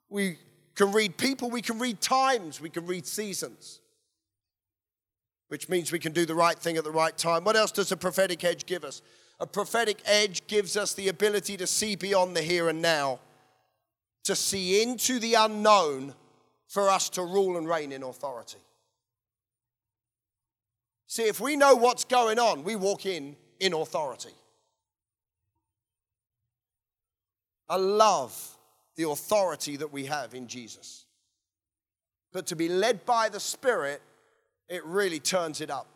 We 0.09 0.37
can 0.75 0.91
read 0.91 1.17
people, 1.17 1.49
we 1.49 1.61
can 1.61 1.79
read 1.79 2.01
times, 2.01 2.59
we 2.61 2.69
can 2.69 2.85
read 2.85 3.05
seasons, 3.05 3.81
which 5.49 5.69
means 5.69 5.91
we 5.91 5.99
can 5.99 6.13
do 6.13 6.25
the 6.25 6.35
right 6.35 6.57
thing 6.57 6.77
at 6.77 6.83
the 6.85 6.91
right 6.91 7.15
time. 7.17 7.43
What 7.43 7.55
else 7.55 7.71
does 7.71 7.91
a 7.91 7.97
prophetic 7.97 8.43
edge 8.43 8.65
give 8.65 8.83
us? 8.83 9.01
A 9.41 9.47
prophetic 9.47 10.03
edge 10.05 10.45
gives 10.45 10.77
us 10.77 10.93
the 10.93 11.07
ability 11.07 11.57
to 11.57 11.65
see 11.65 11.95
beyond 11.95 12.37
the 12.37 12.43
here 12.43 12.69
and 12.69 12.79
now, 12.79 13.19
to 14.23 14.35
see 14.35 14.83
into 14.83 15.17
the 15.17 15.33
unknown 15.33 16.13
for 16.67 16.89
us 16.89 17.09
to 17.09 17.23
rule 17.23 17.57
and 17.57 17.67
reign 17.67 17.91
in 17.91 18.03
authority. 18.03 18.59
See, 21.07 21.23
if 21.23 21.39
we 21.39 21.55
know 21.55 21.73
what's 21.73 22.03
going 22.03 22.37
on, 22.37 22.63
we 22.63 22.75
walk 22.75 23.07
in 23.07 23.35
in 23.59 23.73
authority. 23.73 24.29
I 27.67 27.77
love 27.77 28.39
the 28.95 29.09
authority 29.09 29.75
that 29.77 29.91
we 29.91 30.05
have 30.05 30.35
in 30.35 30.47
Jesus. 30.47 31.05
But 32.31 32.45
to 32.47 32.55
be 32.55 32.69
led 32.69 33.07
by 33.07 33.27
the 33.27 33.39
Spirit, 33.39 34.03
it 34.69 34.85
really 34.85 35.19
turns 35.19 35.61
it 35.61 35.71
up. 35.71 35.87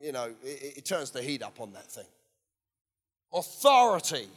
You 0.00 0.10
know, 0.10 0.34
it, 0.42 0.78
it 0.78 0.84
turns 0.84 1.12
the 1.12 1.22
heat 1.22 1.44
up 1.44 1.60
on 1.60 1.72
that 1.74 1.86
thing. 1.86 2.04
Authority 3.32 4.28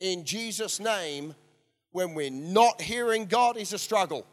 in 0.00 0.24
Jesus' 0.24 0.80
name 0.80 1.34
when 1.92 2.14
we're 2.14 2.30
not 2.30 2.80
hearing 2.80 3.26
God 3.26 3.56
is 3.56 3.72
a 3.72 3.78
struggle. 3.78 4.26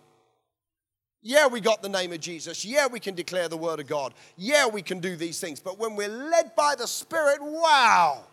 Yeah, 1.22 1.48
we 1.48 1.60
got 1.60 1.82
the 1.82 1.90
name 1.90 2.14
of 2.14 2.20
Jesus. 2.20 2.64
Yeah, 2.64 2.88
we 2.88 3.00
can 3.00 3.16
declare 3.16 3.50
the 3.50 3.58
word 3.58 3.80
of 3.80 3.88
God. 3.88 4.14
Yeah, 4.38 4.68
we 4.68 4.82
can 4.82 5.00
do 5.00 5.16
these 5.16 5.40
things. 5.40 5.60
But 5.60 5.80
when 5.80 5.96
we're 5.96 6.08
led 6.08 6.56
by 6.56 6.76
the 6.76 6.88
Spirit, 6.88 7.40
wow, 7.42 8.24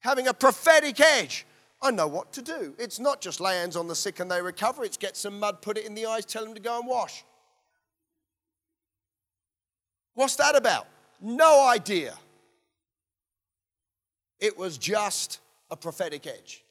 having 0.00 0.26
a 0.26 0.34
prophetic 0.34 0.98
edge, 1.00 1.46
I 1.82 1.90
know 1.90 2.06
what 2.06 2.32
to 2.32 2.42
do. 2.42 2.74
It's 2.78 2.98
not 2.98 3.20
just 3.20 3.40
lay 3.40 3.56
hands 3.56 3.76
on 3.76 3.86
the 3.86 3.94
sick 3.94 4.20
and 4.20 4.30
they 4.30 4.40
recover, 4.40 4.84
it's 4.84 4.96
get 4.96 5.16
some 5.16 5.38
mud, 5.38 5.60
put 5.60 5.76
it 5.76 5.84
in 5.84 5.94
the 5.94 6.06
eyes, 6.06 6.24
tell 6.24 6.44
them 6.44 6.54
to 6.54 6.60
go 6.60 6.78
and 6.78 6.88
wash. 6.88 7.22
What's 10.14 10.36
that 10.36 10.56
about? 10.56 10.86
No 11.20 11.68
idea. 11.68 12.14
It 14.40 14.56
was 14.56 14.78
just 14.78 15.40
a 15.70 15.76
prophetic 15.76 16.26
edge. 16.26 16.64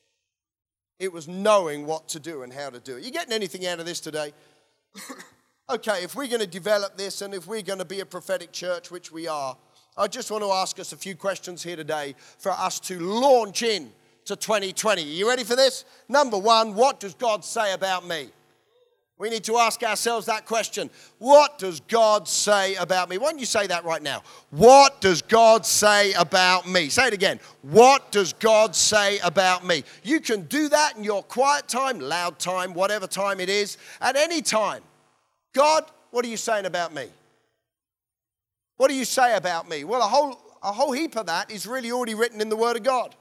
It 1.00 1.12
was 1.12 1.28
knowing 1.28 1.86
what 1.86 2.08
to 2.10 2.20
do 2.20 2.44
and 2.44 2.54
how 2.54 2.70
to 2.70 2.80
do 2.80 2.98
it. 2.98 3.04
You 3.04 3.12
getting 3.12 3.34
anything 3.34 3.66
out 3.66 3.80
of 3.80 3.86
this 3.86 4.00
today? 4.00 4.34
okay, 5.70 6.04
if 6.04 6.16
we're 6.16 6.28
going 6.28 6.40
to 6.40 6.48
develop 6.48 6.96
this 6.96 7.22
and 7.22 7.34
if 7.34 7.48
we're 7.48 7.62
going 7.62 7.80
to 7.80 7.86
be 7.86 8.00
a 8.00 8.06
prophetic 8.06 8.52
church, 8.52 8.92
which 8.92 9.12
we 9.12 9.28
are, 9.28 9.58
I 9.98 10.08
just 10.08 10.32
want 10.32 10.44
to 10.44 10.52
ask 10.52 10.80
us 10.80 10.94
a 10.94 10.98
few 10.98 11.16
questions 11.16 11.64
here 11.64 11.76
today 11.76 12.16
for 12.38 12.52
us 12.52 12.80
to 12.82 13.00
launch 13.00 13.64
in 13.64 13.92
to 14.26 14.36
2020. 14.36 15.02
Are 15.02 15.06
you 15.06 15.28
ready 15.28 15.44
for 15.44 15.56
this? 15.56 15.86
Number 16.08 16.38
one, 16.38 16.76
what 16.76 17.00
does 17.00 17.14
God 17.14 17.44
say 17.44 17.74
about 17.74 18.08
me? 18.08 18.30
We 19.18 19.30
need 19.30 19.46
to 19.46 19.58
ask 19.58 19.82
ourselves 19.82 20.26
that 20.26 20.46
question. 20.46 20.90
What 21.20 21.58
does 21.58 21.80
God 21.80 22.28
say 22.28 22.76
about 22.76 23.08
me? 23.08 23.18
Why 23.18 23.30
don't 23.30 23.40
you 23.40 23.46
say 23.46 23.66
that 23.68 23.86
right 23.86 24.02
now? 24.02 24.24
What 24.50 25.00
does 25.00 25.22
God 25.22 25.66
say 25.66 26.12
about 26.14 26.68
me? 26.68 26.90
Say 26.90 27.08
it 27.08 27.14
again. 27.14 27.40
What 27.62 28.12
does 28.12 28.34
God 28.34 28.76
say 28.76 29.20
about 29.20 29.66
me? 29.66 29.86
You 30.04 30.20
can 30.20 30.42
do 30.44 30.68
that 30.68 30.98
in 30.98 31.06
your 31.06 31.24
quiet 31.24 31.70
time, 31.70 32.00
loud 32.00 32.40
time, 32.40 32.74
whatever 32.74 33.08
time 33.08 33.40
it 33.40 33.48
is, 33.48 33.78
at 34.02 34.18
any 34.18 34.42
time. 34.42 34.84
God, 35.54 35.86
what 36.12 36.26
are 36.26 36.30
you 36.30 36.38
saying 36.38 36.66
about 36.66 36.94
me? 36.94 37.08
What 38.76 38.90
do 38.90 38.96
you 38.96 39.06
say 39.06 39.38
about 39.38 39.70
me? 39.70 39.86
Well, 39.86 40.02
a 40.02 40.08
whole, 40.08 40.38
a 40.62 40.74
whole 40.74 40.92
heap 40.92 41.16
of 41.16 41.28
that 41.28 41.50
is 41.50 41.66
really 41.66 41.90
already 41.90 42.16
written 42.16 42.42
in 42.42 42.50
the 42.50 42.58
Word 42.58 42.76
of 42.76 42.84
God. 42.84 43.16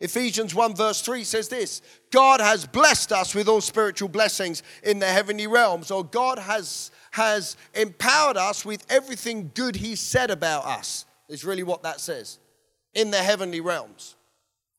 Ephesians 0.00 0.54
1, 0.54 0.74
verse 0.74 1.02
3 1.02 1.24
says 1.24 1.48
this 1.48 1.82
God 2.10 2.40
has 2.40 2.66
blessed 2.66 3.12
us 3.12 3.34
with 3.34 3.48
all 3.48 3.60
spiritual 3.60 4.08
blessings 4.08 4.62
in 4.82 4.98
the 4.98 5.06
heavenly 5.06 5.46
realms, 5.46 5.90
or 5.90 6.04
God 6.04 6.38
has, 6.38 6.90
has 7.12 7.56
empowered 7.74 8.36
us 8.36 8.64
with 8.64 8.84
everything 8.88 9.50
good 9.54 9.76
He 9.76 9.94
said 9.94 10.30
about 10.30 10.64
us, 10.64 11.04
is 11.28 11.44
really 11.44 11.62
what 11.62 11.82
that 11.82 12.00
says. 12.00 12.38
In 12.94 13.10
the 13.10 13.18
heavenly 13.18 13.60
realms, 13.60 14.16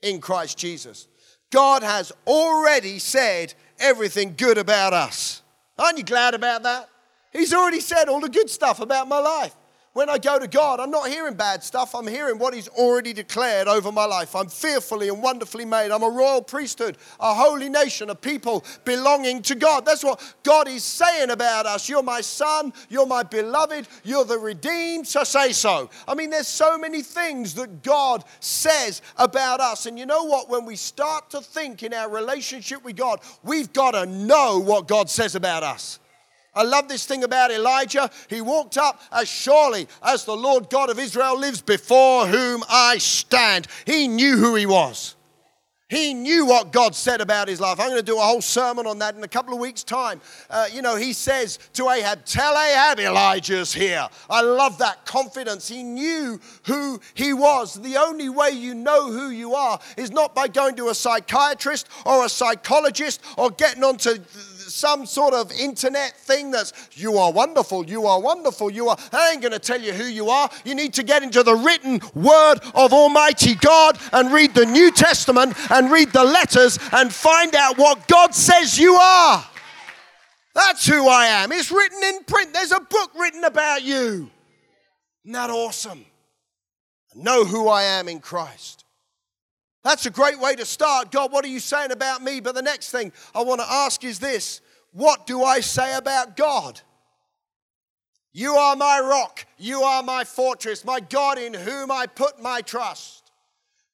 in 0.02 0.20
Christ 0.20 0.58
Jesus. 0.58 1.08
God 1.52 1.84
has 1.84 2.12
already 2.28 3.00
said 3.00 3.54
everything 3.80 4.34
good 4.38 4.58
about 4.58 4.94
us. 4.94 5.44
Aren't 5.78 5.98
you 5.98 6.04
glad 6.04 6.34
about 6.34 6.64
that? 6.64 6.90
He's 7.32 7.54
already 7.54 7.80
said 7.80 8.10
all 8.10 8.20
the 8.20 8.30
good 8.30 8.50
stuff 8.50 8.80
about 8.80 9.08
my 9.08 9.20
life. 9.20 9.56
When 9.94 10.10
I 10.10 10.20
go 10.20 10.40
to 10.40 10.48
God, 10.48 10.80
I'm 10.80 10.90
not 10.90 11.10
hearing 11.10 11.34
bad 11.34 11.62
stuff. 11.64 11.94
I'm 11.94 12.08
hearing 12.08 12.40
what 12.40 12.54
He's 12.54 12.70
already 12.70 13.12
declared 13.12 13.68
over 13.68 13.92
my 13.92 14.06
life. 14.06 14.38
I'm 14.38 14.48
fearfully 14.48 15.10
and 15.10 15.22
wonderfully 15.22 15.66
made. 15.66 15.92
I'm 15.92 16.02
a 16.02 16.10
royal 16.10 16.42
priesthood, 16.42 16.96
a 17.20 17.34
holy 17.34 17.68
nation, 17.68 18.10
a 18.10 18.16
people 18.16 18.64
belonging 18.86 19.42
to 19.44 19.56
God. 19.56 19.86
That's 19.86 20.02
what 20.02 20.34
God 20.44 20.70
is 20.70 20.86
saying 20.86 21.30
about 21.30 21.66
us. 21.66 21.90
You're 21.90 22.04
my 22.04 22.22
son. 22.22 22.72
You're 22.88 23.06
my 23.06 23.24
beloved. 23.24 23.86
You're 24.06 24.24
the 24.24 24.38
redeemed. 24.38 25.08
So 25.10 25.26
say 25.26 25.52
so. 25.52 25.90
I 26.08 26.16
mean, 26.16 26.30
there's 26.30 26.48
so 26.48 26.78
many 26.78 27.02
things 27.02 27.54
that 27.56 27.84
God 27.84 28.24
says 28.40 29.02
about 29.18 29.60
us. 29.60 29.88
And 29.88 30.00
you 30.00 30.06
know 30.06 30.24
what? 30.24 30.50
When 30.50 30.64
we 30.64 30.78
start 30.78 31.30
to 31.32 31.42
think 31.42 31.84
in 31.84 31.94
our 31.94 32.10
relationship 32.10 32.82
with 32.86 32.96
God, 32.96 33.20
we've 33.44 33.74
got 33.74 33.92
to 33.92 34.06
know 34.06 34.58
what 34.58 34.88
God 34.88 35.10
says 35.10 35.36
about 35.36 35.64
us. 35.64 36.00
I 36.54 36.64
love 36.64 36.90
this 36.90 37.06
thing 37.06 37.24
about 37.24 37.52
Elijah. 37.52 38.10
He 38.30 38.42
walked 38.42 38.78
up 38.78 39.02
as 39.12 39.30
surely 39.30 39.88
as 40.04 40.26
the 40.26 40.36
Lord 40.36 40.70
God 40.70 40.90
of 40.90 41.00
Israel 41.00 41.40
lives 41.40 41.62
before 41.62 42.28
whom 42.28 42.64
I 42.70 42.98
stand. 42.98 43.68
He 43.86 44.08
knew 44.08 44.38
who 44.38 44.56
he 44.56 44.66
was. 44.66 45.16
He 45.92 46.14
knew 46.14 46.46
what 46.46 46.72
God 46.72 46.96
said 46.96 47.20
about 47.20 47.50
his 47.50 47.60
life. 47.60 47.78
I'm 47.78 47.90
going 47.90 48.00
to 48.00 48.06
do 48.06 48.18
a 48.18 48.22
whole 48.22 48.40
sermon 48.40 48.88
on 48.88 49.00
that 49.00 49.16
in 49.16 49.24
a 49.26 49.28
couple 49.28 49.54
of 49.54 49.60
weeks' 49.60 49.84
time. 49.84 50.22
Uh, 50.50 50.68
you 50.72 50.82
know, 50.82 50.96
he 50.96 51.12
says 51.12 51.60
to 51.74 51.90
Ahab, 51.90 52.24
Tell 52.24 52.58
Ahab 52.58 52.98
Elijah's 53.02 53.74
here. 53.74 54.08
I 54.30 54.40
love 54.40 54.78
that 54.78 55.06
confidence. 55.06 55.68
He 55.68 55.84
knew 55.84 56.40
who 56.66 57.02
he 57.14 57.34
was. 57.34 57.74
The 57.74 57.98
only 57.98 58.30
way 58.30 58.52
you 58.52 58.74
know 58.74 59.12
who 59.12 59.32
you 59.32 59.54
are 59.54 59.82
is 59.98 60.12
not 60.12 60.34
by 60.34 60.48
going 60.48 60.78
to 60.78 60.88
a 60.88 60.96
psychiatrist 60.96 61.90
or 62.06 62.24
a 62.24 62.30
psychologist 62.30 63.22
or 63.38 63.52
getting 63.52 63.84
onto 63.84 64.18
some 64.74 65.06
sort 65.06 65.34
of 65.34 65.52
internet 65.52 66.18
thing 66.18 66.52
that's 66.52 66.74
you 66.94 67.18
are 67.18 67.32
wonderful, 67.32 67.86
you 67.86 68.06
are 68.06 68.20
wonderful, 68.20 68.70
you 68.72 68.90
are. 68.90 68.98
I 69.12 69.32
ain't 69.32 69.42
going 69.42 69.52
to 69.52 69.60
tell 69.60 69.80
you 69.82 69.94
who 69.94 70.06
you 70.06 70.30
are. 70.30 70.50
You 70.66 70.76
need 70.76 70.94
to 70.96 71.04
get 71.04 71.24
into 71.24 71.44
the 71.44 71.56
written 71.56 72.02
word 72.14 72.60
of 72.74 72.94
Almighty 72.94 73.56
God 73.56 73.98
and 74.12 74.32
read 74.32 74.54
the 74.54 74.66
New 74.66 74.92
Testament 74.92 75.56
and 75.72 75.92
read 75.92 76.12
the 76.12 76.24
letters 76.24 76.80
and 76.92 77.14
find 77.14 77.56
out 77.56 77.78
what 77.78 78.08
God 78.08 78.34
says 78.34 78.80
you 78.80 78.96
are. 78.96 79.46
That's 80.54 80.86
who 80.86 81.08
I 81.08 81.26
am. 81.28 81.52
It's 81.52 81.72
written 81.72 82.04
in 82.04 82.24
print. 82.26 82.54
There's 82.54 82.72
a 82.72 82.80
book 82.80 83.12
written 83.18 83.44
about 83.44 83.84
you. 83.84 84.30
Isn't 85.24 85.34
that 85.34 85.50
awesome? 85.50 86.06
know 87.16 87.46
who 87.46 87.68
I 87.68 87.84
am 87.84 88.08
in 88.08 88.20
Christ. 88.20 88.86
That's 89.84 90.06
a 90.06 90.12
great 90.12 90.40
way 90.40 90.56
to 90.56 90.66
start. 90.66 91.12
God, 91.12 91.32
what 91.32 91.44
are 91.44 91.50
you 91.50 91.60
saying 91.60 91.92
about 91.92 92.22
me? 92.22 92.40
But 92.40 92.56
the 92.56 92.62
next 92.62 92.92
thing 92.92 93.12
I 93.34 93.44
want 93.44 93.62
to 93.62 93.72
ask 93.72 94.04
is 94.04 94.20
this 94.20 94.62
What 94.92 95.26
do 95.26 95.44
I 95.44 95.60
say 95.60 95.96
about 95.96 96.38
God? 96.38 96.82
You 98.34 98.54
are 98.54 98.76
my 98.76 99.00
rock. 99.00 99.46
You 99.58 99.82
are 99.82 100.04
my 100.04 100.24
fortress, 100.24 100.86
my 100.86 101.00
God 101.00 101.38
in 101.38 101.54
whom 101.54 101.92
I 101.92 102.06
put 102.06 102.42
my 102.42 102.62
trust. 102.62 103.22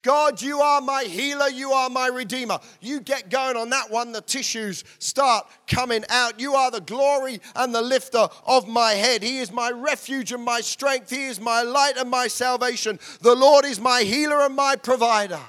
God, 0.03 0.41
you 0.41 0.61
are 0.61 0.79
my 0.79 1.03
healer. 1.03 1.49
You 1.49 1.71
are 1.71 1.89
my 1.89 2.07
redeemer. 2.07 2.59
You 2.79 3.01
get 3.01 3.29
going 3.29 3.57
on 3.57 3.71
that 3.71 3.89
one, 3.89 4.11
the 4.11 4.21
tissues 4.21 4.83
start 4.99 5.47
coming 5.67 6.05
out. 6.09 6.39
You 6.39 6.53
are 6.53 6.71
the 6.71 6.81
glory 6.81 7.41
and 7.55 7.73
the 7.73 7.81
lifter 7.81 8.27
of 8.45 8.67
my 8.67 8.91
head. 8.91 9.23
He 9.23 9.39
is 9.39 9.51
my 9.51 9.71
refuge 9.71 10.31
and 10.31 10.43
my 10.43 10.61
strength. 10.61 11.09
He 11.09 11.25
is 11.25 11.41
my 11.41 11.63
light 11.63 11.97
and 11.97 12.09
my 12.09 12.27
salvation. 12.27 12.99
The 13.21 13.35
Lord 13.35 13.65
is 13.65 13.81
my 13.81 14.03
healer 14.03 14.45
and 14.45 14.55
my 14.55 14.75
provider. 14.75 15.41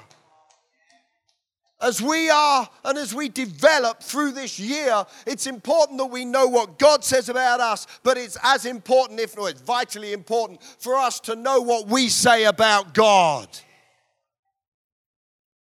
As 1.81 2.01
we 2.01 2.29
are 2.29 2.69
and 2.83 2.97
as 2.97 3.13
we 3.13 3.29
develop 3.29 4.03
through 4.03 4.31
this 4.31 4.59
year, 4.59 5.05
it's 5.25 5.47
important 5.47 5.97
that 5.99 6.07
we 6.07 6.25
know 6.25 6.47
what 6.47 6.77
God 6.77 7.03
says 7.03 7.29
about 7.29 7.59
us, 7.59 7.87
but 8.03 8.17
it's 8.17 8.37
as 8.43 8.65
important, 8.65 9.19
if 9.19 9.37
not, 9.37 9.51
it's 9.51 9.61
vitally 9.61 10.11
important 10.11 10.61
for 10.79 10.95
us 10.95 11.19
to 11.21 11.35
know 11.35 11.61
what 11.61 11.87
we 11.87 12.09
say 12.09 12.45
about 12.45 12.93
God. 12.93 13.47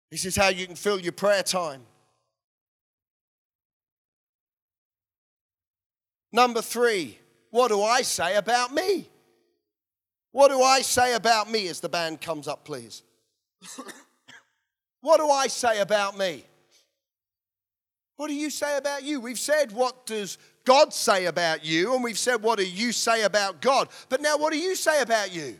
This 0.10 0.25
is 0.25 0.36
how 0.36 0.47
you 0.47 0.65
can 0.65 0.75
fill 0.75 0.99
your 0.99 1.12
prayer 1.12 1.43
time. 1.43 1.82
Number 6.32 6.62
three, 6.62 7.19
what 7.49 7.69
do 7.69 7.82
I 7.82 8.01
say 8.01 8.36
about 8.36 8.73
me? 8.73 9.10
What 10.32 10.49
do 10.49 10.62
I 10.62 10.82
say 10.82 11.13
about 11.13 11.49
me 11.49 11.67
as 11.67 11.80
the 11.80 11.88
band 11.89 12.19
comes 12.19 12.47
up, 12.47 12.65
please? 12.65 13.04
What 15.06 15.20
do 15.20 15.30
I 15.30 15.46
say 15.46 15.82
about 15.82 16.18
me? 16.18 16.44
What 18.15 18.28
do 18.28 18.34
you 18.34 18.50
say 18.50 18.76
about 18.76 19.04
you? 19.04 19.20
We've 19.20 19.38
said, 19.38 19.72
what 19.72 20.08
does 20.08 20.39
God 20.63 20.96
say 20.96 21.28
about 21.28 21.63
you? 21.63 21.94
And 21.94 22.04
we've 22.04 22.18
said, 22.18 22.41
what 22.41 22.58
do 22.58 22.68
you 22.68 22.91
say 22.91 23.22
about 23.22 23.62
God? 23.62 23.89
But 24.10 24.20
now, 24.20 24.36
what 24.36 24.52
do 24.52 24.58
you 24.58 24.76
say 24.76 25.04
about 25.04 25.32
you? 25.32 25.58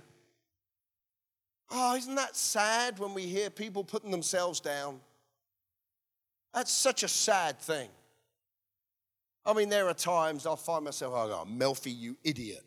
Oh, 1.70 1.96
isn't 1.96 2.16
that 2.16 2.36
sad 2.36 2.98
when 2.98 3.14
we 3.14 3.28
hear 3.28 3.52
people 3.52 3.84
putting 3.84 4.10
themselves 4.10 4.60
down? 4.60 5.00
That's 6.52 6.72
such 6.72 7.04
a 7.04 7.08
sad 7.08 7.60
thing. 7.60 7.90
I 9.46 9.54
mean, 9.54 9.70
there 9.70 9.88
are 9.88 9.94
times 9.94 10.48
I'll 10.48 10.56
find 10.56 10.86
myself, 10.86 11.14
oh, 11.16 11.28
go, 11.28 11.46
Melfi, 11.48 11.96
you 11.96 12.18
idiot, 12.24 12.66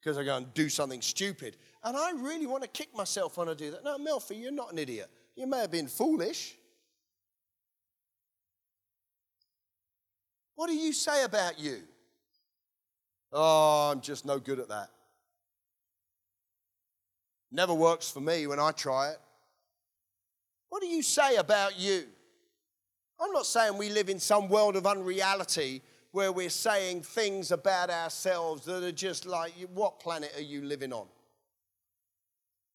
because 0.00 0.18
I 0.18 0.24
go 0.24 0.38
and 0.38 0.52
do 0.54 0.68
something 0.68 1.02
stupid. 1.02 1.56
And 1.84 1.96
I 1.96 2.10
really 2.16 2.46
want 2.46 2.64
to 2.64 2.68
kick 2.68 2.88
myself 2.96 3.36
when 3.36 3.48
I 3.48 3.54
do 3.54 3.70
that. 3.70 3.84
No, 3.84 3.96
Melfi, 3.96 4.42
you're 4.42 4.50
not 4.50 4.72
an 4.72 4.78
idiot. 4.78 5.08
You 5.36 5.46
may 5.46 5.60
have 5.60 5.70
been 5.70 5.88
foolish. 5.88 6.54
What 10.54 10.68
do 10.68 10.74
you 10.74 10.92
say 10.92 11.24
about 11.24 11.58
you? 11.58 11.78
Oh, 13.32 13.90
I'm 13.90 14.00
just 14.00 14.24
no 14.24 14.38
good 14.38 14.60
at 14.60 14.68
that. 14.68 14.90
Never 17.50 17.74
works 17.74 18.10
for 18.10 18.20
me 18.20 18.46
when 18.46 18.60
I 18.60 18.70
try 18.70 19.10
it. 19.10 19.18
What 20.68 20.82
do 20.82 20.88
you 20.88 21.02
say 21.02 21.36
about 21.36 21.78
you? 21.78 22.04
I'm 23.20 23.32
not 23.32 23.46
saying 23.46 23.76
we 23.76 23.90
live 23.90 24.08
in 24.08 24.18
some 24.18 24.48
world 24.48 24.76
of 24.76 24.86
unreality 24.86 25.82
where 26.10 26.30
we're 26.30 26.50
saying 26.50 27.02
things 27.02 27.50
about 27.50 27.90
ourselves 27.90 28.64
that 28.66 28.84
are 28.84 28.92
just 28.92 29.26
like, 29.26 29.52
what 29.72 29.98
planet 29.98 30.32
are 30.36 30.42
you 30.42 30.62
living 30.62 30.92
on? 30.92 31.06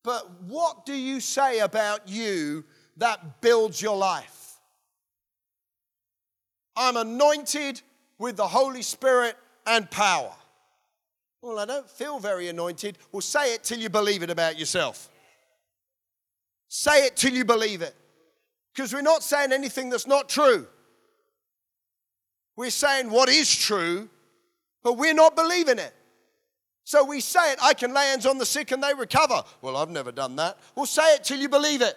But 0.04 0.42
what 0.44 0.86
do 0.86 0.94
you 0.94 1.20
say 1.20 1.60
about 1.60 2.08
you 2.08 2.64
that 2.98 3.42
builds 3.42 3.82
your 3.82 3.98
life? 3.98 4.58
I'm 6.76 6.96
anointed 6.96 7.82
with 8.18 8.38
the 8.38 8.48
Holy 8.48 8.82
Spirit 8.82 9.36
and 9.66 9.90
power. 9.92 10.34
Well, 11.42 11.60
I 11.60 11.66
don't 11.66 11.90
feel 11.90 12.20
very 12.20 12.48
anointed. 12.48 12.98
Well, 13.12 13.22
say 13.22 13.54
it 13.54 13.64
till 13.64 13.80
you 13.80 13.90
believe 13.90 14.24
it 14.24 14.30
about 14.30 14.58
yourself. 14.58 15.10
Say 16.68 17.06
it 17.06 17.16
till 17.16 17.34
you 17.34 17.46
believe 17.46 17.82
it. 17.82 17.96
Because 18.74 18.94
we're 18.94 19.02
not 19.02 19.24
saying 19.24 19.52
anything 19.52 19.90
that's 19.90 20.08
not 20.08 20.30
true. 20.30 20.68
We're 22.56 22.70
saying 22.70 23.10
what 23.10 23.30
is 23.30 23.54
true, 23.54 24.10
but 24.84 24.98
we're 24.98 25.14
not 25.14 25.36
believing 25.36 25.80
it. 25.80 25.94
So 26.90 27.04
we 27.04 27.20
say 27.20 27.52
it, 27.52 27.60
I 27.62 27.76
can 27.76 27.94
lay 27.94 28.08
hands 28.08 28.26
on 28.26 28.40
the 28.40 28.46
sick 28.48 28.72
and 28.72 28.82
they 28.82 28.96
recover. 28.96 29.44
Well, 29.62 29.78
I've 29.78 29.92
never 29.92 30.12
done 30.12 30.38
that. 30.38 30.58
Well, 30.74 30.88
say 30.88 31.14
it 31.14 31.24
till 31.24 31.38
you 31.38 31.48
believe 31.48 31.84
it. 31.84 31.96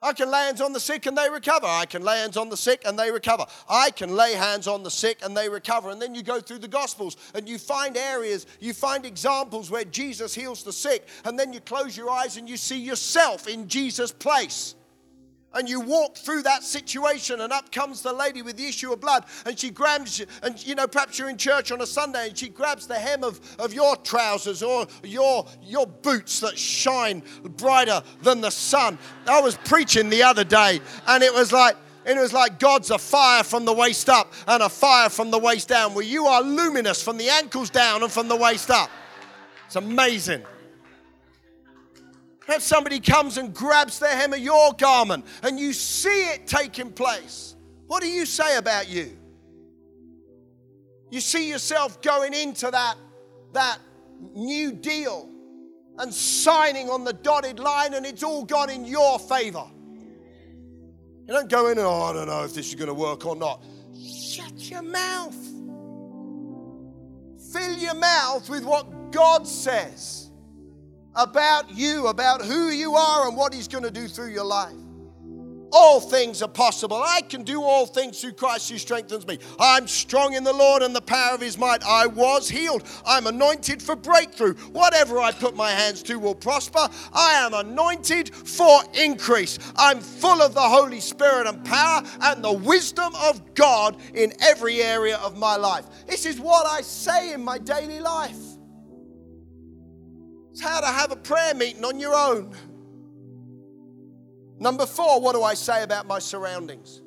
I 0.00 0.14
can 0.14 0.30
lay 0.30 0.46
hands 0.46 0.62
on 0.62 0.72
the 0.72 0.80
sick 0.80 1.04
and 1.04 1.14
they 1.14 1.28
recover. 1.28 1.66
I 1.66 1.84
can 1.84 2.02
lay 2.02 2.20
hands 2.20 2.38
on 2.38 2.48
the 2.48 2.56
sick 2.56 2.80
and 2.86 2.98
they 2.98 3.10
recover. 3.10 3.44
I 3.68 3.90
can 3.90 4.16
lay 4.16 4.32
hands 4.32 4.66
on 4.66 4.82
the 4.82 4.90
sick 4.90 5.18
and 5.22 5.36
they 5.36 5.50
recover. 5.50 5.90
And 5.90 6.00
then 6.00 6.14
you 6.14 6.22
go 6.22 6.40
through 6.40 6.60
the 6.60 6.68
Gospels 6.68 7.18
and 7.34 7.46
you 7.46 7.58
find 7.58 7.98
areas, 7.98 8.46
you 8.60 8.72
find 8.72 9.04
examples 9.04 9.70
where 9.70 9.84
Jesus 9.84 10.34
heals 10.34 10.62
the 10.62 10.72
sick. 10.72 11.06
And 11.26 11.38
then 11.38 11.52
you 11.52 11.60
close 11.60 11.98
your 11.98 12.08
eyes 12.08 12.38
and 12.38 12.48
you 12.48 12.56
see 12.56 12.78
yourself 12.78 13.46
in 13.46 13.68
Jesus' 13.68 14.10
place 14.10 14.74
and 15.54 15.68
you 15.68 15.80
walk 15.80 16.16
through 16.16 16.42
that 16.42 16.62
situation 16.62 17.40
and 17.40 17.52
up 17.52 17.70
comes 17.70 18.02
the 18.02 18.12
lady 18.12 18.42
with 18.42 18.56
the 18.56 18.66
issue 18.66 18.92
of 18.92 19.00
blood 19.00 19.24
and 19.46 19.58
she 19.58 19.70
grabs 19.70 20.18
you 20.18 20.26
and 20.42 20.64
you 20.66 20.74
know 20.74 20.86
perhaps 20.86 21.18
you're 21.18 21.28
in 21.28 21.36
church 21.36 21.72
on 21.72 21.80
a 21.80 21.86
sunday 21.86 22.28
and 22.28 22.38
she 22.38 22.48
grabs 22.48 22.86
the 22.86 22.94
hem 22.94 23.24
of, 23.24 23.40
of 23.58 23.72
your 23.72 23.96
trousers 23.96 24.62
or 24.62 24.86
your 25.02 25.46
your 25.62 25.86
boots 25.86 26.40
that 26.40 26.58
shine 26.58 27.22
brighter 27.56 28.02
than 28.22 28.40
the 28.40 28.50
sun 28.50 28.98
i 29.26 29.40
was 29.40 29.56
preaching 29.64 30.10
the 30.10 30.22
other 30.22 30.44
day 30.44 30.80
and 31.08 31.22
it 31.22 31.32
was 31.32 31.52
like 31.52 31.76
it 32.06 32.18
was 32.18 32.32
like 32.34 32.58
God's 32.58 32.90
a 32.90 32.98
fire 32.98 33.42
from 33.42 33.64
the 33.64 33.72
waist 33.72 34.10
up 34.10 34.32
and 34.46 34.62
a 34.62 34.68
fire 34.68 35.08
from 35.08 35.30
the 35.30 35.38
waist 35.38 35.68
down, 35.68 35.94
where 35.94 36.04
you 36.04 36.26
are 36.26 36.42
luminous 36.42 37.02
from 37.02 37.16
the 37.16 37.30
ankles 37.30 37.70
down 37.70 38.02
and 38.02 38.12
from 38.12 38.28
the 38.28 38.36
waist 38.36 38.70
up. 38.70 38.90
It's 39.66 39.76
amazing. 39.76 40.44
Perhaps 42.46 42.64
somebody 42.64 43.00
comes 43.00 43.38
and 43.38 43.54
grabs 43.54 43.98
the 43.98 44.08
hem 44.08 44.32
of 44.32 44.38
your 44.38 44.74
garment 44.74 45.24
and 45.42 45.58
you 45.58 45.72
see 45.72 46.28
it 46.28 46.46
taking 46.46 46.92
place. 46.92 47.56
What 47.86 48.02
do 48.02 48.08
you 48.08 48.26
say 48.26 48.58
about 48.58 48.88
you? 48.88 49.16
You 51.10 51.20
see 51.20 51.48
yourself 51.48 52.02
going 52.02 52.34
into 52.34 52.70
that, 52.70 52.96
that 53.52 53.78
new 54.34 54.72
deal 54.72 55.30
and 55.98 56.12
signing 56.12 56.90
on 56.90 57.04
the 57.04 57.12
dotted 57.12 57.60
line, 57.60 57.94
and 57.94 58.04
it's 58.04 58.24
all 58.24 58.44
gone 58.44 58.68
in 58.68 58.84
your 58.84 59.18
favor. 59.20 59.64
You 61.26 61.32
don't 61.32 61.48
go 61.48 61.68
in 61.68 61.78
and, 61.78 61.86
oh, 61.86 62.02
I 62.02 62.12
don't 62.12 62.26
know 62.26 62.44
if 62.44 62.52
this 62.52 62.68
is 62.68 62.74
going 62.74 62.88
to 62.88 62.94
work 62.94 63.24
or 63.24 63.36
not. 63.36 63.62
Shut 63.96 64.70
your 64.70 64.82
mouth. 64.82 65.36
Fill 67.52 67.78
your 67.78 67.94
mouth 67.94 68.50
with 68.50 68.64
what 68.64 69.12
God 69.12 69.46
says 69.46 70.23
about 71.16 71.70
you, 71.70 72.08
about 72.08 72.42
who 72.42 72.70
you 72.70 72.94
are, 72.94 73.28
and 73.28 73.36
what 73.36 73.54
He's 73.54 73.68
going 73.68 73.84
to 73.84 73.90
do 73.90 74.08
through 74.08 74.30
your 74.30 74.44
life. 74.44 74.74
All 75.76 76.00
things 76.00 76.40
are 76.40 76.48
possible. 76.48 77.02
I 77.04 77.20
can 77.22 77.42
do 77.42 77.60
all 77.60 77.84
things 77.84 78.20
through 78.20 78.34
Christ 78.34 78.70
who 78.70 78.78
strengthens 78.78 79.26
me. 79.26 79.40
I'm 79.58 79.88
strong 79.88 80.34
in 80.34 80.44
the 80.44 80.52
Lord 80.52 80.82
and 80.82 80.94
the 80.94 81.00
power 81.00 81.34
of 81.34 81.40
his 81.40 81.58
might. 81.58 81.84
I 81.84 82.06
was 82.06 82.48
healed. 82.48 82.84
I'm 83.04 83.26
anointed 83.26 83.82
for 83.82 83.96
breakthrough. 83.96 84.54
Whatever 84.70 85.18
I 85.18 85.32
put 85.32 85.56
my 85.56 85.72
hands 85.72 86.04
to 86.04 86.20
will 86.20 86.36
prosper. 86.36 86.88
I 87.12 87.32
am 87.44 87.54
anointed 87.54 88.32
for 88.32 88.82
increase. 88.94 89.58
I'm 89.74 90.00
full 90.00 90.40
of 90.42 90.54
the 90.54 90.60
Holy 90.60 91.00
Spirit 91.00 91.48
and 91.48 91.64
power 91.64 92.04
and 92.20 92.44
the 92.44 92.52
wisdom 92.52 93.12
of 93.16 93.54
God 93.54 93.96
in 94.14 94.32
every 94.42 94.80
area 94.80 95.16
of 95.16 95.36
my 95.36 95.56
life. 95.56 95.86
This 96.06 96.24
is 96.24 96.38
what 96.38 96.66
I 96.68 96.82
say 96.82 97.32
in 97.32 97.42
my 97.42 97.58
daily 97.58 97.98
life. 97.98 98.53
It's 100.54 100.62
how 100.62 100.80
to 100.80 100.86
have 100.86 101.10
a 101.10 101.16
prayer 101.16 101.52
meeting 101.52 101.84
on 101.84 101.98
your 101.98 102.14
own. 102.14 102.54
Number 104.60 104.86
four, 104.86 105.20
what 105.20 105.34
do 105.34 105.42
I 105.42 105.54
say 105.54 105.82
about 105.82 106.06
my 106.06 106.20
surroundings? 106.20 107.02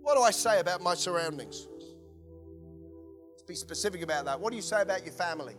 What 0.00 0.16
do 0.16 0.22
I 0.22 0.30
say 0.30 0.58
about 0.58 0.82
my 0.82 0.94
surroundings? 0.94 1.68
Let's 3.28 3.42
be 3.42 3.54
specific 3.54 4.00
about 4.00 4.24
that. 4.24 4.40
What 4.40 4.48
do 4.48 4.56
you 4.56 4.62
say 4.62 4.80
about 4.80 5.04
your 5.04 5.12
family? 5.12 5.54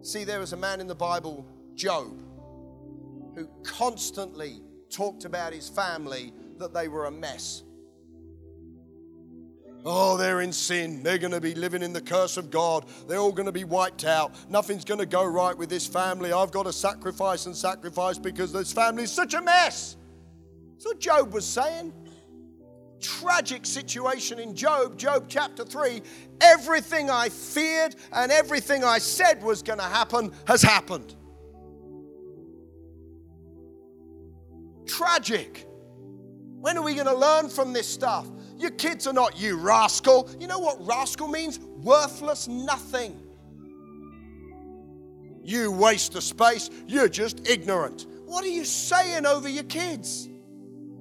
See, 0.00 0.24
there 0.24 0.40
was 0.40 0.54
a 0.54 0.56
man 0.56 0.80
in 0.80 0.86
the 0.86 0.94
Bible, 0.94 1.44
Job, 1.74 2.22
who 3.34 3.50
constantly 3.64 4.62
talked 4.88 5.26
about 5.26 5.52
his 5.52 5.68
family 5.68 6.32
that 6.56 6.72
they 6.72 6.88
were 6.88 7.04
a 7.04 7.10
mess. 7.10 7.64
Oh, 9.84 10.16
they're 10.16 10.40
in 10.40 10.52
sin. 10.52 11.02
They're 11.02 11.18
going 11.18 11.32
to 11.32 11.40
be 11.40 11.54
living 11.54 11.82
in 11.82 11.92
the 11.92 12.00
curse 12.00 12.36
of 12.36 12.50
God. 12.50 12.86
They're 13.06 13.18
all 13.18 13.32
going 13.32 13.46
to 13.46 13.52
be 13.52 13.64
wiped 13.64 14.04
out. 14.04 14.34
Nothing's 14.50 14.84
going 14.84 15.00
to 15.00 15.06
go 15.06 15.24
right 15.24 15.56
with 15.56 15.70
this 15.70 15.86
family. 15.86 16.32
I've 16.32 16.50
got 16.50 16.64
to 16.64 16.72
sacrifice 16.72 17.46
and 17.46 17.56
sacrifice 17.56 18.18
because 18.18 18.52
this 18.52 18.72
family 18.72 19.04
is 19.04 19.12
such 19.12 19.34
a 19.34 19.40
mess. 19.40 19.96
What 20.82 21.00
Job 21.00 21.32
was 21.32 21.46
saying. 21.46 21.92
Tragic 23.00 23.64
situation 23.64 24.40
in 24.40 24.54
Job, 24.56 24.98
Job 24.98 25.26
chapter 25.28 25.64
3. 25.64 26.02
Everything 26.40 27.10
I 27.10 27.28
feared 27.28 27.94
and 28.12 28.32
everything 28.32 28.84
I 28.84 28.98
said 28.98 29.42
was 29.42 29.62
going 29.62 29.78
to 29.78 29.84
happen 29.84 30.32
has 30.46 30.62
happened. 30.62 31.14
Tragic. 34.86 35.66
When 36.60 36.76
are 36.76 36.82
we 36.82 36.94
going 36.94 37.06
to 37.06 37.14
learn 37.14 37.48
from 37.48 37.72
this 37.72 37.86
stuff? 37.86 38.26
Your 38.58 38.70
kids 38.72 39.06
are 39.06 39.12
not 39.12 39.38
you 39.38 39.56
rascal. 39.56 40.28
You 40.38 40.46
know 40.46 40.58
what 40.58 40.84
rascal 40.84 41.28
means? 41.28 41.60
Worthless 41.60 42.48
nothing. 42.48 43.20
You 45.42 45.70
waste 45.70 46.14
of 46.16 46.22
space. 46.22 46.68
You're 46.86 47.08
just 47.08 47.48
ignorant. 47.48 48.06
What 48.26 48.44
are 48.44 48.48
you 48.48 48.64
saying 48.64 49.24
over 49.24 49.48
your 49.48 49.64
kids? 49.64 50.28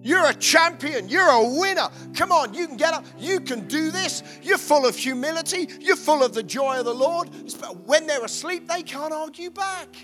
You're 0.01 0.27
a 0.27 0.33
champion. 0.33 1.09
You're 1.09 1.29
a 1.29 1.43
winner. 1.43 1.89
Come 2.13 2.31
on, 2.31 2.53
you 2.53 2.67
can 2.67 2.77
get 2.77 2.93
up. 2.93 3.05
You 3.17 3.41
can 3.41 3.67
do 3.67 3.91
this. 3.91 4.23
You're 4.41 4.57
full 4.57 4.85
of 4.85 4.95
humility. 4.95 5.67
You're 5.81 5.97
full 5.97 6.23
of 6.23 6.33
the 6.33 6.43
joy 6.43 6.79
of 6.79 6.85
the 6.85 6.93
Lord. 6.93 7.29
But 7.59 7.85
when 7.85 8.07
they're 8.07 8.23
asleep, 8.23 8.69
they 8.69 8.83
can't 8.83 9.11
argue 9.11 9.49
back. 9.49 9.97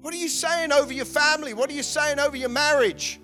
What 0.00 0.14
are 0.14 0.16
you 0.16 0.28
saying 0.28 0.72
over 0.72 0.92
your 0.92 1.04
family? 1.04 1.52
What 1.52 1.70
are 1.70 1.74
you 1.74 1.82
saying 1.82 2.18
over 2.18 2.36
your 2.36 2.48
marriage? 2.48 3.20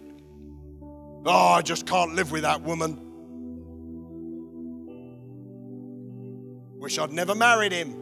Oh, 1.24 1.55
I 1.55 1.62
just 1.62 1.87
can't 1.87 2.14
live 2.14 2.31
with 2.31 2.43
that 2.43 2.61
woman. 2.62 3.01
Wish 6.79 6.99
I'd 6.99 7.12
never 7.12 7.35
married 7.35 7.72
him. 7.72 7.93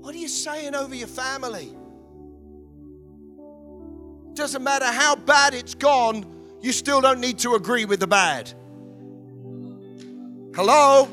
What 0.00 0.14
are 0.14 0.18
you 0.18 0.28
saying 0.28 0.74
over 0.74 0.94
your 0.94 1.08
family? 1.08 1.72
Doesn't 4.34 4.64
matter 4.64 4.86
how 4.86 5.14
bad 5.14 5.54
it's 5.54 5.74
gone, 5.74 6.26
you 6.60 6.72
still 6.72 7.00
don't 7.00 7.20
need 7.20 7.38
to 7.38 7.54
agree 7.54 7.84
with 7.84 8.00
the 8.00 8.06
bad. 8.08 8.52
Hello? 10.54 11.08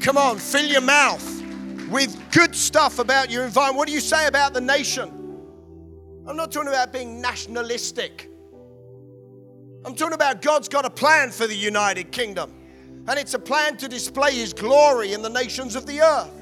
Come 0.00 0.16
on, 0.16 0.38
fill 0.38 0.66
your 0.66 0.80
mouth 0.80 1.35
with 1.88 2.16
good 2.32 2.54
stuff 2.54 2.98
about 2.98 3.30
your 3.30 3.44
environment. 3.44 3.78
What 3.78 3.88
do 3.88 3.94
you 3.94 4.00
say 4.00 4.26
about 4.26 4.54
the 4.54 4.60
nation? 4.60 5.10
I'm 6.26 6.36
not 6.36 6.50
talking 6.50 6.68
about 6.68 6.92
being 6.92 7.20
nationalistic. 7.20 8.30
I'm 9.84 9.94
talking 9.94 10.14
about 10.14 10.42
God's 10.42 10.68
got 10.68 10.84
a 10.84 10.90
plan 10.90 11.30
for 11.30 11.46
the 11.46 11.54
United 11.54 12.10
Kingdom, 12.10 12.52
and 13.06 13.18
it's 13.18 13.34
a 13.34 13.38
plan 13.38 13.76
to 13.76 13.88
display 13.88 14.32
His 14.32 14.52
glory 14.52 15.12
in 15.12 15.22
the 15.22 15.30
nations 15.30 15.76
of 15.76 15.86
the 15.86 16.00
earth. 16.00 16.32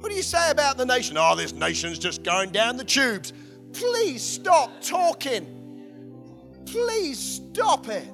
What 0.00 0.10
do 0.10 0.16
you 0.16 0.22
say 0.22 0.50
about 0.50 0.76
the 0.76 0.84
nation? 0.84 1.16
Oh, 1.18 1.34
this 1.34 1.54
nation's 1.54 1.98
just 1.98 2.22
going 2.24 2.50
down 2.50 2.76
the 2.76 2.84
tubes. 2.84 3.32
Please 3.72 4.22
stop 4.22 4.70
talking. 4.82 5.46
Please 6.66 7.18
stop 7.18 7.88
it. 7.88 8.06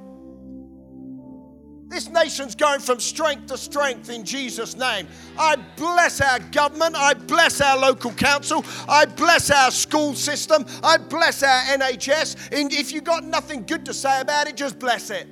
This 1.90 2.08
nation's 2.08 2.54
going 2.54 2.78
from 2.78 3.00
strength 3.00 3.48
to 3.48 3.58
strength 3.58 4.10
in 4.10 4.24
Jesus' 4.24 4.76
name. 4.76 5.08
I 5.36 5.56
bless 5.76 6.20
our 6.20 6.38
government. 6.38 6.94
I 6.94 7.14
bless 7.14 7.60
our 7.60 7.76
local 7.76 8.12
council. 8.12 8.64
I 8.88 9.06
bless 9.06 9.50
our 9.50 9.72
school 9.72 10.14
system. 10.14 10.64
I 10.84 10.98
bless 10.98 11.42
our 11.42 11.62
NHS. 11.62 12.52
And 12.52 12.72
if 12.72 12.92
you've 12.92 13.02
got 13.02 13.24
nothing 13.24 13.64
good 13.66 13.84
to 13.86 13.92
say 13.92 14.20
about 14.20 14.46
it, 14.46 14.56
just 14.56 14.78
bless 14.78 15.10
it. 15.10 15.26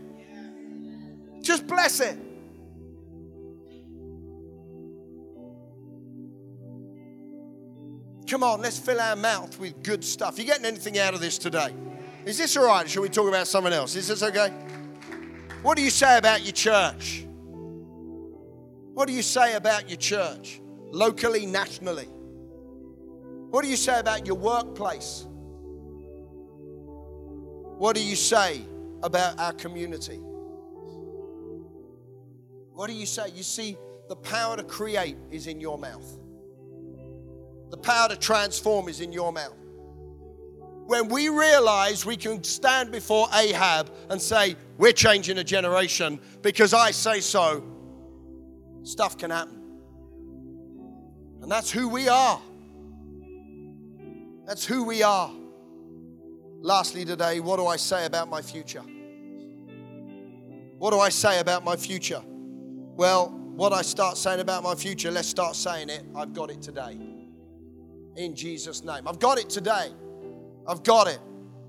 Just 1.42 1.68
bless 1.68 2.00
it. 2.00 2.18
Come 8.28 8.42
on, 8.42 8.60
let's 8.60 8.80
fill 8.80 9.00
our 9.00 9.14
mouth 9.14 9.58
with 9.60 9.80
good 9.84 10.04
stuff. 10.04 10.40
You 10.40 10.44
getting 10.44 10.66
anything 10.66 10.98
out 10.98 11.14
of 11.14 11.20
this 11.20 11.38
today? 11.38 11.72
Is 12.26 12.36
this 12.36 12.56
all 12.56 12.66
right? 12.66 12.90
Shall 12.90 13.02
we 13.02 13.08
talk 13.08 13.28
about 13.28 13.46
someone 13.46 13.72
else? 13.72 13.94
Is 13.94 14.08
this 14.08 14.24
okay? 14.24 14.52
What 15.62 15.76
do 15.76 15.82
you 15.82 15.90
say 15.90 16.18
about 16.18 16.44
your 16.44 16.52
church? 16.52 17.26
What 18.94 19.08
do 19.08 19.12
you 19.14 19.22
say 19.22 19.54
about 19.54 19.88
your 19.88 19.96
church, 19.96 20.60
locally, 20.90 21.46
nationally? 21.46 22.08
What 23.50 23.64
do 23.64 23.68
you 23.68 23.76
say 23.76 23.98
about 23.98 24.24
your 24.24 24.36
workplace? 24.36 25.26
What 27.78 27.96
do 27.96 28.02
you 28.02 28.14
say 28.14 28.62
about 29.02 29.38
our 29.40 29.52
community? 29.52 30.20
What 32.72 32.88
do 32.88 32.92
you 32.94 33.06
say? 33.06 33.30
You 33.34 33.42
see, 33.42 33.76
the 34.08 34.16
power 34.16 34.56
to 34.56 34.62
create 34.62 35.16
is 35.30 35.48
in 35.48 35.60
your 35.60 35.76
mouth, 35.76 36.18
the 37.70 37.76
power 37.76 38.08
to 38.08 38.16
transform 38.16 38.88
is 38.88 39.00
in 39.00 39.12
your 39.12 39.32
mouth 39.32 39.56
when 40.88 41.08
we 41.08 41.28
realize 41.28 42.06
we 42.06 42.16
can 42.16 42.42
stand 42.42 42.90
before 42.90 43.28
Ahab 43.34 43.90
and 44.08 44.20
say, 44.20 44.56
We're 44.78 44.92
changing 44.92 45.36
a 45.36 45.44
generation 45.44 46.18
because 46.40 46.72
I 46.72 46.92
say 46.92 47.20
so, 47.20 47.62
stuff 48.84 49.18
can 49.18 49.30
happen. 49.30 49.60
And 51.42 51.52
that's 51.52 51.70
who 51.70 51.90
we 51.90 52.08
are. 52.08 52.40
That's 54.46 54.64
who 54.64 54.82
we 54.82 55.02
are. 55.02 55.30
Lastly, 56.62 57.04
today, 57.04 57.40
what 57.40 57.58
do 57.58 57.66
I 57.66 57.76
say 57.76 58.06
about 58.06 58.30
my 58.30 58.40
future? 58.40 58.82
What 60.78 60.92
do 60.92 61.00
I 61.00 61.10
say 61.10 61.40
about 61.40 61.64
my 61.64 61.76
future? 61.76 62.22
Well, 62.24 63.28
what 63.28 63.74
I 63.74 63.82
start 63.82 64.16
saying 64.16 64.40
about 64.40 64.62
my 64.62 64.74
future, 64.74 65.10
let's 65.10 65.28
start 65.28 65.54
saying 65.54 65.90
it. 65.90 66.04
I've 66.16 66.32
got 66.32 66.50
it 66.50 66.62
today. 66.62 66.98
In 68.16 68.34
Jesus' 68.34 68.82
name. 68.84 69.06
I've 69.06 69.18
got 69.18 69.38
it 69.38 69.50
today. 69.50 69.92
I've 70.68 70.82
got 70.82 71.08
it. 71.08 71.18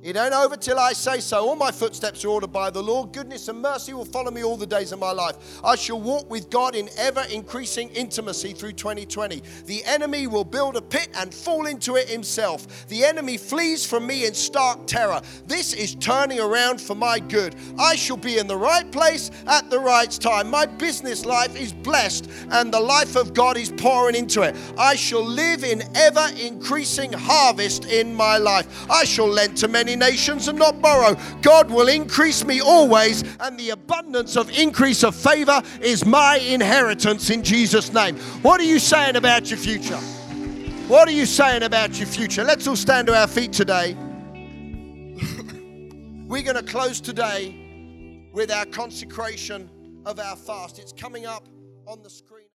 It 0.02 0.16
ain't 0.16 0.34
over 0.34 0.56
till 0.56 0.80
I 0.80 0.94
say 0.94 1.20
so. 1.20 1.46
All 1.46 1.58
my 1.58 1.72
footsteps 1.72 2.24
are 2.24 2.30
ordered 2.30 2.54
by 2.54 2.70
the 2.70 2.82
Lord. 2.82 3.12
Goodness 3.12 3.50
and 3.50 3.62
mercy 3.62 3.94
will 3.94 4.06
follow 4.06 4.32
me 4.32 4.46
all 4.46 4.56
the 4.56 4.66
days 4.66 4.94
of 4.94 5.00
my 5.00 5.12
life. 5.12 5.60
I 5.62 5.76
shall 5.76 6.00
walk 6.00 6.30
with 6.30 6.50
God 6.50 6.74
in 6.74 6.90
ever 6.98 7.26
increasing 7.30 7.90
intimacy 7.90 8.54
through 8.54 8.74
2020. 8.74 9.44
The 9.66 9.84
enemy 9.84 10.28
will 10.28 10.46
build 10.46 10.78
a 10.78 10.82
pit 10.82 11.10
and 11.18 11.34
fall 11.34 11.66
into 11.66 11.98
it 11.98 12.08
himself. 12.08 12.88
The 12.88 13.04
enemy 13.04 13.36
flees 13.36 13.86
from 13.86 14.08
me 14.08 14.26
in 14.26 14.34
stark 14.34 14.88
terror. 14.88 15.22
This 15.48 15.74
is 15.74 15.96
turning 15.96 16.40
around 16.40 16.80
for 16.80 16.96
my 16.96 17.20
good. 17.20 17.56
I 17.78 17.98
shall 17.98 18.16
be 18.16 18.38
in 18.38 18.48
the 18.48 18.56
right 18.56 18.90
place 18.94 19.32
at 19.48 19.70
the 19.70 19.80
right 19.80 20.10
time. 20.10 20.50
My 20.50 20.66
business 20.66 21.26
life 21.26 21.60
is 21.60 21.74
blessed 21.74 22.30
and 22.52 22.74
the 22.74 22.80
life 22.80 23.18
of 23.18 23.34
God 23.34 23.58
is 23.58 23.70
pouring 23.70 24.16
into 24.16 24.44
it. 24.44 24.56
I 24.78 24.96
shall 24.96 25.26
live 25.26 25.66
in 25.66 25.84
ever 25.94 26.30
increasing 26.40 27.12
harvest 27.12 27.84
in 27.84 28.16
my 28.16 28.38
life. 28.38 28.90
I 28.90 29.04
shall 29.04 29.28
lend 29.28 29.58
to 29.58 29.68
many 29.68 29.89
many 29.90 30.12
nations 30.12 30.48
and 30.48 30.60
not 30.60 30.82
borrow. 30.82 31.18
God 31.42 31.72
will 31.72 31.88
increase 31.88 32.46
me 32.46 32.62
always, 32.62 33.24
and 33.40 33.60
the 33.60 33.72
abundance 33.72 34.36
of 34.36 34.52
increase 34.52 35.04
of 35.04 35.16
favor 35.16 35.64
is 35.82 36.06
my 36.06 36.38
inheritance 36.38 37.32
in 37.32 37.42
Jesus' 37.44 37.94
name. 37.94 38.18
What 38.42 38.62
are 38.62 38.66
you 38.66 38.80
saying 38.80 39.16
about 39.16 39.50
your 39.50 39.58
future? 39.58 39.98
What 40.88 41.08
are 41.08 41.12
you 41.12 41.26
saying 41.26 41.64
about 41.64 41.98
your 41.98 42.08
future? 42.08 42.44
Let's 42.44 42.68
all 42.68 42.76
stand 42.76 43.08
to 43.08 43.16
our 43.16 43.28
feet 43.28 43.54
today. 43.54 43.96
We're 46.28 46.44
going 46.44 46.56
to 46.56 46.64
close 46.64 47.02
today 47.02 48.30
with 48.32 48.52
our 48.52 48.66
consecration 48.66 49.70
of 50.06 50.20
our 50.20 50.36
fast. 50.36 50.78
It's 50.80 50.94
coming 50.94 51.26
up 51.26 51.48
on 51.88 52.04
the 52.04 52.10
screen. 52.10 52.46